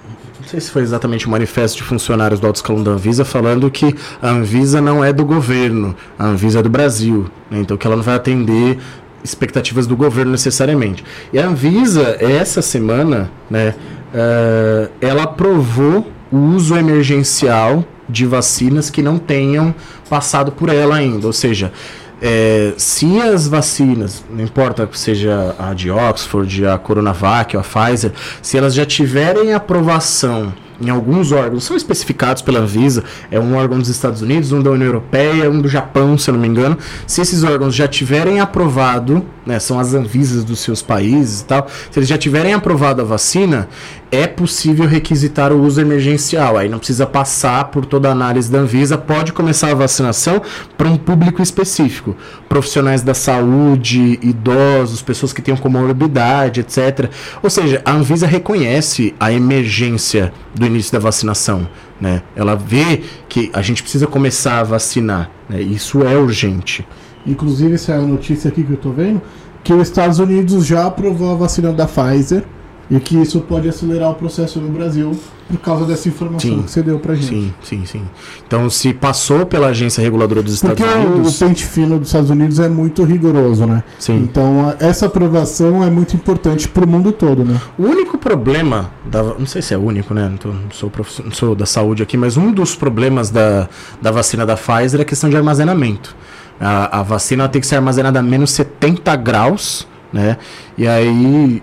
[0.50, 3.94] sei se foi exatamente o manifesto de funcionários do alto escalão da Anvisa falando que
[4.20, 7.60] a Anvisa não é do governo, a Anvisa é do Brasil, né?
[7.60, 8.76] então que ela não vai atender
[9.22, 11.04] expectativas do governo necessariamente.
[11.32, 13.76] E a Anvisa, essa semana, né,
[14.12, 19.72] uh, ela aprovou o uso emergencial de vacinas que não tenham
[20.08, 21.28] passado por ela ainda.
[21.28, 21.72] Ou seja,
[22.20, 28.12] é, se as vacinas, não importa que seja a de Oxford, a Coronavac a Pfizer,
[28.42, 33.78] se elas já tiverem aprovação em alguns órgãos, são especificados pela Anvisa, é um órgão
[33.78, 36.78] dos Estados Unidos, um da União Europeia, um do Japão, se eu não me engano.
[37.06, 41.66] Se esses órgãos já tiverem aprovado, né, são as Anvisas dos seus países e tal,
[41.90, 43.68] se eles já tiverem aprovado a vacina,
[44.12, 46.56] é possível requisitar o uso emergencial.
[46.56, 50.40] Aí não precisa passar por toda a análise da Anvisa, pode começar a vacinação
[50.78, 52.16] para um público específico.
[52.48, 57.10] Profissionais da saúde, idosos, pessoas que tenham comorbidade, etc.
[57.42, 61.68] Ou seja, a Anvisa reconhece a emergência do início da vacinação.
[62.00, 62.22] Né?
[62.34, 65.30] Ela vê que a gente precisa começar a vacinar.
[65.48, 65.60] Né?
[65.60, 66.86] Isso é urgente.
[67.26, 69.20] Inclusive, essa é a notícia aqui que eu estou vendo,
[69.62, 72.44] que os Estados Unidos já aprovou a vacina da Pfizer
[72.90, 75.16] e que isso pode acelerar o processo no Brasil
[75.48, 77.28] por causa dessa informação sim, que você deu pra gente.
[77.28, 78.02] Sim, sim, sim.
[78.46, 81.32] Então, se passou pela agência reguladora dos Estados Porque Unidos.
[81.32, 83.82] Porque o pente fino dos Estados Unidos é muito rigoroso, né?
[83.98, 84.16] Sim.
[84.16, 87.60] Então, essa aprovação é muito importante pro mundo todo, né?
[87.76, 90.28] O único problema, da, não sei se é único, né?
[90.28, 90.92] Não, tô, não sou,
[91.24, 93.68] não sou da saúde aqui, mas um dos problemas da,
[94.00, 96.14] da vacina da Pfizer é a questão de armazenamento.
[96.60, 100.36] A, a vacina tem que ser armazenada a menos 70 graus, né?
[100.76, 101.62] E aí,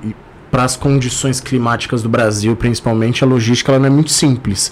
[0.49, 4.71] para as condições climáticas do Brasil, principalmente, a logística ela não é muito simples.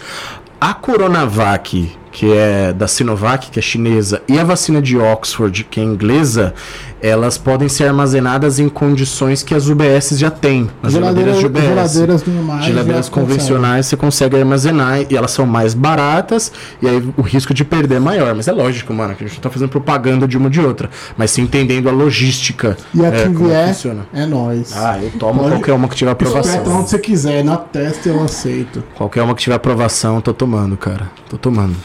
[0.59, 5.82] A Coronavac, que é da Sinovac, que é chinesa, e a vacina de Oxford, que
[5.82, 6.53] é inglesa,
[7.01, 10.70] elas podem ser armazenadas em condições que as UBS já têm.
[10.82, 11.63] As geladeiras de UBS.
[11.66, 12.24] Geladeiras.
[12.61, 17.66] Geladeiras convencionais você consegue armazenar e elas são mais baratas e aí o risco de
[17.66, 18.34] perder é maior.
[18.34, 20.89] Mas é lógico, mano, que a gente não tá fazendo propaganda de uma de outra.
[21.18, 22.78] Mas sim entendendo a logística.
[22.93, 24.07] E a é, como vier, funciona.
[24.13, 24.72] é nóis.
[24.74, 26.80] Ah, eu tomo Pode- qualquer uma que tiver Espeta aprovação.
[26.80, 28.82] onde você quiser, na testa eu aceito.
[28.95, 31.11] Qualquer uma que tiver aprovação, eu tô tomando, cara.
[31.30, 31.76] Tô tomando.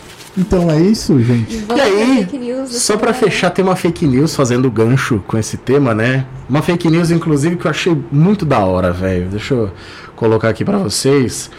[0.41, 1.59] Então é isso, gente.
[1.59, 3.31] Vamos E aí, news Só pra semana.
[3.31, 6.25] fechar, tem uma fake news fazendo gancho com esse tema, né?
[6.49, 9.29] Uma fake news, inclusive, que eu achei muito da hora, velho.
[9.29, 9.71] Deixa eu
[10.17, 11.51] colocar aqui pra vocês.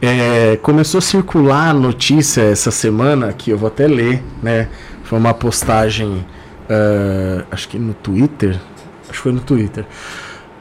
[0.00, 4.68] É, começou a circular a notícia essa semana, que eu vou até ler, né?
[5.04, 6.24] Foi uma postagem,
[6.68, 8.58] ah, acho que no Twitter.
[9.02, 9.84] Acho que foi no Twitter.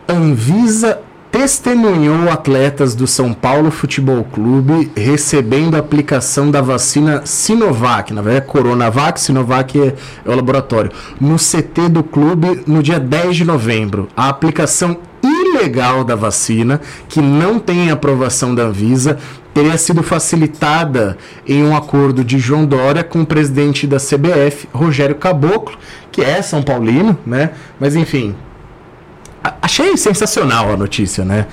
[0.08, 1.00] Anvisa
[1.32, 8.46] testemunhou atletas do São Paulo Futebol Clube recebendo a aplicação da vacina Sinovac, na verdade
[8.46, 13.46] é Coronavac, Sinovac é, é o laboratório, no CT do clube no dia 10 de
[13.46, 14.08] novembro.
[14.16, 19.18] A aplicação ilegal da vacina, que não tem aprovação da Anvisa,
[19.54, 21.18] teria sido facilitada
[21.48, 25.78] em um acordo de João Dória com o presidente da CBF, Rogério Caboclo,
[26.12, 27.52] que é São Paulino, né?
[27.80, 28.36] Mas enfim,
[29.62, 31.46] achei sensacional a notícia, né?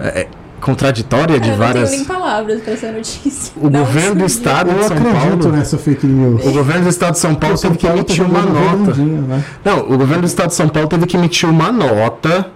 [0.00, 0.28] É, é
[0.60, 1.90] contraditória de Eu não várias.
[1.90, 3.52] tenho nem palavras pra essa notícia.
[3.56, 5.56] O Não governo do estado de Eu São acredito Paulo.
[5.56, 6.46] nessa fake news.
[6.46, 8.94] O governo do estado de São Paulo teve que emitir uma nota.
[8.94, 9.44] né?
[9.64, 12.46] Não, o governo do estado de São Paulo teve que emitir uma nota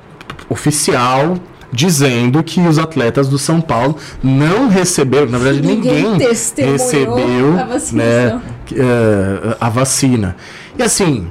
[0.48, 1.36] oficial
[1.72, 7.64] dizendo que os atletas do São Paulo não receberam, na verdade Ninguém ninguém, recebeu a
[7.64, 7.92] vacinação.
[7.92, 8.40] né,
[8.72, 10.36] eh, a vacina.
[10.78, 11.26] E assim,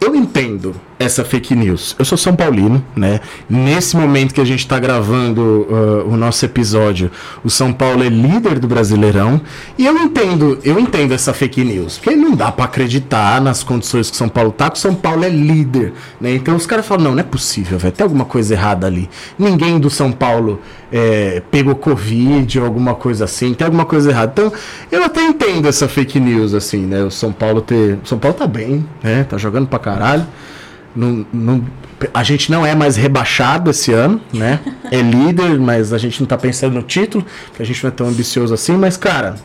[0.00, 1.96] eu entendo essa fake news.
[1.98, 3.20] Eu sou São Paulino, né?
[3.48, 7.10] Nesse momento que a gente está gravando uh, o nosso episódio,
[7.42, 9.40] o São Paulo é líder do Brasileirão.
[9.78, 11.96] E eu entendo, eu entendo essa fake news.
[11.96, 15.24] Porque não dá para acreditar nas condições que São Paulo tá, que o São Paulo
[15.24, 15.94] é líder.
[16.20, 16.34] Né?
[16.34, 19.08] Então os caras falam, não, não é possível, vai ter alguma coisa errada ali.
[19.38, 20.60] Ninguém do São Paulo
[20.92, 24.32] é, pegou Covid ou alguma coisa assim, tem alguma coisa errada.
[24.34, 24.52] Então,
[24.92, 27.02] eu até entendo essa fake news, assim, né?
[27.04, 27.98] O São Paulo ter.
[28.04, 29.24] O São Paulo tá bem, né?
[29.24, 30.26] Tá jogando pra caralho.
[30.94, 31.64] Não, não-
[32.14, 34.58] a gente não é mais rebaixado esse ano, né?
[34.90, 37.24] É líder, mas a gente não tá pensando no título,
[37.54, 39.36] que a gente não é tão ambicioso assim, mas, cara,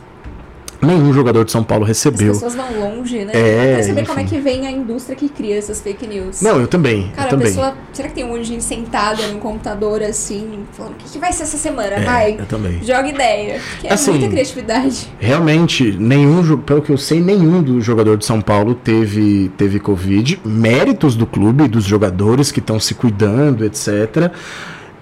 [0.85, 2.33] nenhum jogador de São Paulo As recebeu.
[2.33, 3.31] pessoas vão longe, né?
[3.33, 4.35] É, Quero saber como é enfim.
[4.35, 6.41] que vem a indústria que cria essas fake news.
[6.41, 7.09] Não, eu também.
[7.15, 7.47] Cara, eu a também.
[7.47, 7.73] pessoa.
[7.93, 11.19] Será que tem um monte de gente sentada no computador assim, falando o que, que
[11.19, 11.89] vai ser essa semana?
[11.95, 12.35] É, vai.
[12.39, 12.79] eu também.
[12.83, 13.59] Joga ideia.
[13.81, 15.07] Que é Assim, muita criatividade.
[15.19, 20.39] Realmente, nenhum, pelo que eu sei, nenhum do jogador de São Paulo teve, teve Covid.
[20.45, 24.31] Méritos do clube, dos jogadores que estão se cuidando, etc.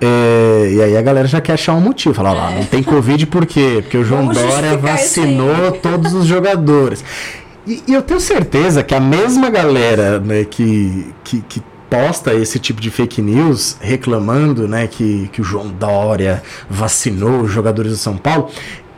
[0.03, 2.13] É, e aí a galera já quer achar um motivo.
[2.13, 2.55] Falar lá, É.
[2.55, 3.79] não tem Covid por quê?
[3.81, 7.03] Porque o João Vamos Dória vacinou todos os jogadores.
[7.65, 12.59] E, e eu tenho certeza que a mesma galera né, que, que, que posta esse
[12.59, 17.97] tipo de fake news reclamando né, que, que o João Dória vacinou os jogadores do
[17.97, 18.49] São Paulo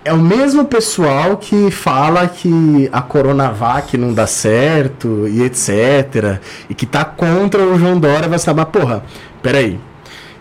[0.05, 6.39] é o mesmo pessoal que fala que a Coronavac não dá certo e etc.
[6.69, 8.55] E que tá contra o João Dória vacinar.
[8.55, 9.03] Mas porra,
[9.41, 9.79] peraí.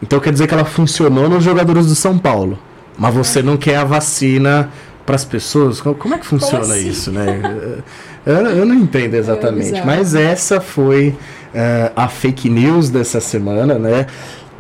[0.05, 2.59] Então quer dizer que ela funcionou nos jogadores do São Paulo.
[2.99, 4.69] Mas você não quer a vacina
[5.07, 5.81] para as pessoas?
[5.81, 6.89] Co- Como é que funciona assim?
[6.89, 7.41] isso, né?
[8.27, 9.67] Eu, eu não entendo exatamente.
[9.73, 9.87] bizarro.
[9.87, 11.15] mas essa foi
[11.55, 14.07] eh, a fake news dessa semana, né?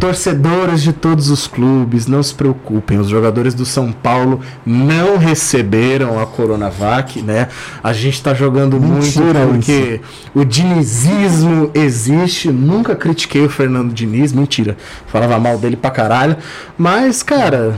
[0.04, 6.20] Torcedores de todos os clubes, não se preocupem, os jogadores do São Paulo não receberam
[6.20, 7.48] a Coronavac, né?
[7.82, 10.02] A gente tá jogando Mentira muito porque
[10.34, 12.52] o dinizismo existe.
[12.52, 14.76] Nunca critiquei o Fernando Diniz, mentira.
[15.06, 16.36] Falava mal dele pra caralho.
[16.76, 17.74] Mas, cara,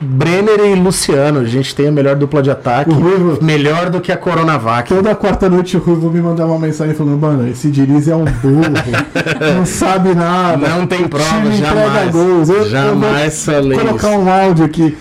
[0.00, 2.90] Brenner e Luciano, a gente tem a melhor dupla de ataque.
[2.92, 4.88] Ruivo- Melhor do que a Coronavac.
[4.88, 8.24] Toda quarta noite o Ruivo me mandava uma mensagem falando, mano, esse Diniz é um
[8.24, 8.62] burro,
[9.56, 10.68] não sabe nada.
[10.68, 12.10] Não tem prova, jamais.
[12.12, 12.48] gols.
[12.48, 14.18] Eu- eu Jamais vou falei colocar isso.
[14.20, 14.96] um áudio aqui.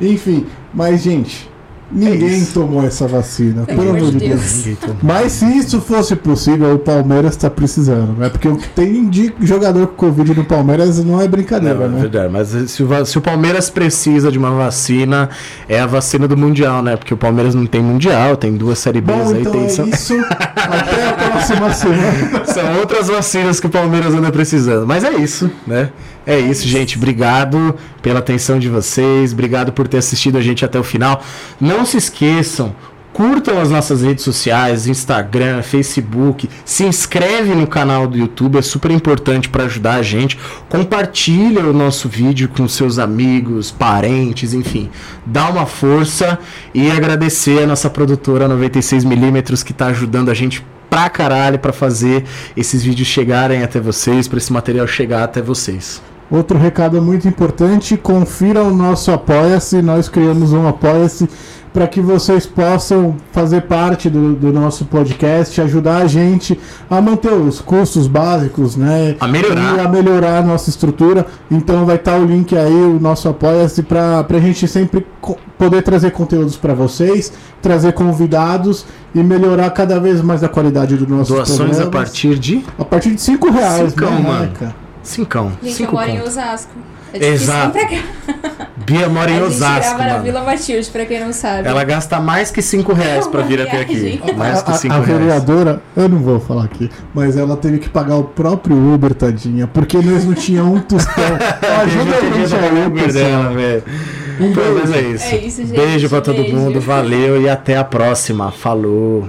[0.00, 1.47] Enfim, mas gente,
[1.90, 4.62] ninguém É tomou essa vacina, Pelo pelo amor de Deus.
[4.62, 4.78] Deus.
[5.02, 8.28] Mas se isso fosse possível, o Palmeiras tá precisando, né?
[8.28, 11.88] Porque o que tem de jogador com Covid no Palmeiras não é brincadeira, Não, é
[11.88, 12.00] né?
[12.00, 15.28] verdade, mas se o, se o Palmeiras precisa de uma vacina,
[15.68, 16.96] é a vacina do Mundial, né?
[16.96, 19.66] Porque o Palmeiras não tem Mundial, tem duas Série Bs Bom, aí, então tem é
[19.66, 20.14] isso.
[20.56, 22.44] Até a próxima semana.
[22.44, 24.86] São outras vacinas que o Palmeiras anda precisando.
[24.86, 25.90] Mas é isso, né?
[26.26, 26.98] É isso, gente.
[26.98, 29.32] Obrigado pela atenção de vocês.
[29.32, 31.22] Obrigado por ter assistido a gente até o final.
[31.58, 32.74] Não se esqueçam.
[33.12, 38.92] curtam as nossas redes sociais, Instagram, Facebook, se inscreve no canal do YouTube, é super
[38.92, 40.38] importante para ajudar a gente.
[40.68, 44.88] Compartilha o nosso vídeo com seus amigos, parentes, enfim.
[45.26, 46.38] Dá uma força
[46.72, 52.24] e agradecer a nossa produtora 96mm que está ajudando a gente pra caralho para fazer
[52.56, 56.00] esses vídeos chegarem até vocês, para esse material chegar até vocês.
[56.30, 61.26] Outro recado muito importante, confira o nosso Apoia-se, nós criamos um Apoia-se
[61.72, 66.58] para que vocês possam fazer parte do, do, nosso podcast, ajudar a gente
[66.90, 69.16] a manter os custos básicos, né?
[69.20, 69.76] A melhorar.
[69.76, 71.26] E a melhorar a nossa estrutura.
[71.50, 75.06] Então vai estar o link aí, o nosso apoia-se, para a gente sempre
[75.58, 81.06] poder trazer conteúdos para vocês, trazer convidados e melhorar cada vez mais a qualidade do
[81.06, 81.86] nosso Doações programas.
[81.86, 82.64] a partir de?
[82.78, 84.74] A partir de 5 reais, Cincão, né, mano.
[85.02, 85.52] Cincão.
[85.62, 86.18] Gente, Cinco eu moro conto.
[86.18, 86.72] em Osasco.
[87.12, 87.78] É Exato.
[88.86, 89.74] Bia mora em a Osasco.
[89.74, 90.24] gente grava na mano.
[90.24, 91.68] Vila Matilde, pra quem não sabe.
[91.68, 94.20] Ela gasta mais que 5 reais pra vir até aqui.
[94.36, 95.18] Mais que a, 5 a reais.
[95.20, 99.66] vereadora, eu não vou falar aqui, mas ela teve que pagar o próprio Uber, tadinha,
[99.66, 101.12] porque nós não tinha um tostão.
[101.82, 103.82] Ajuda a gente aí, Uber dela, velho.
[104.40, 104.94] Um beijo.
[104.94, 105.34] É isso.
[105.34, 105.72] É isso, gente.
[105.76, 106.56] Beijo pra todo Beijo.
[106.56, 108.52] mundo, valeu e até a próxima.
[108.52, 109.28] Falou.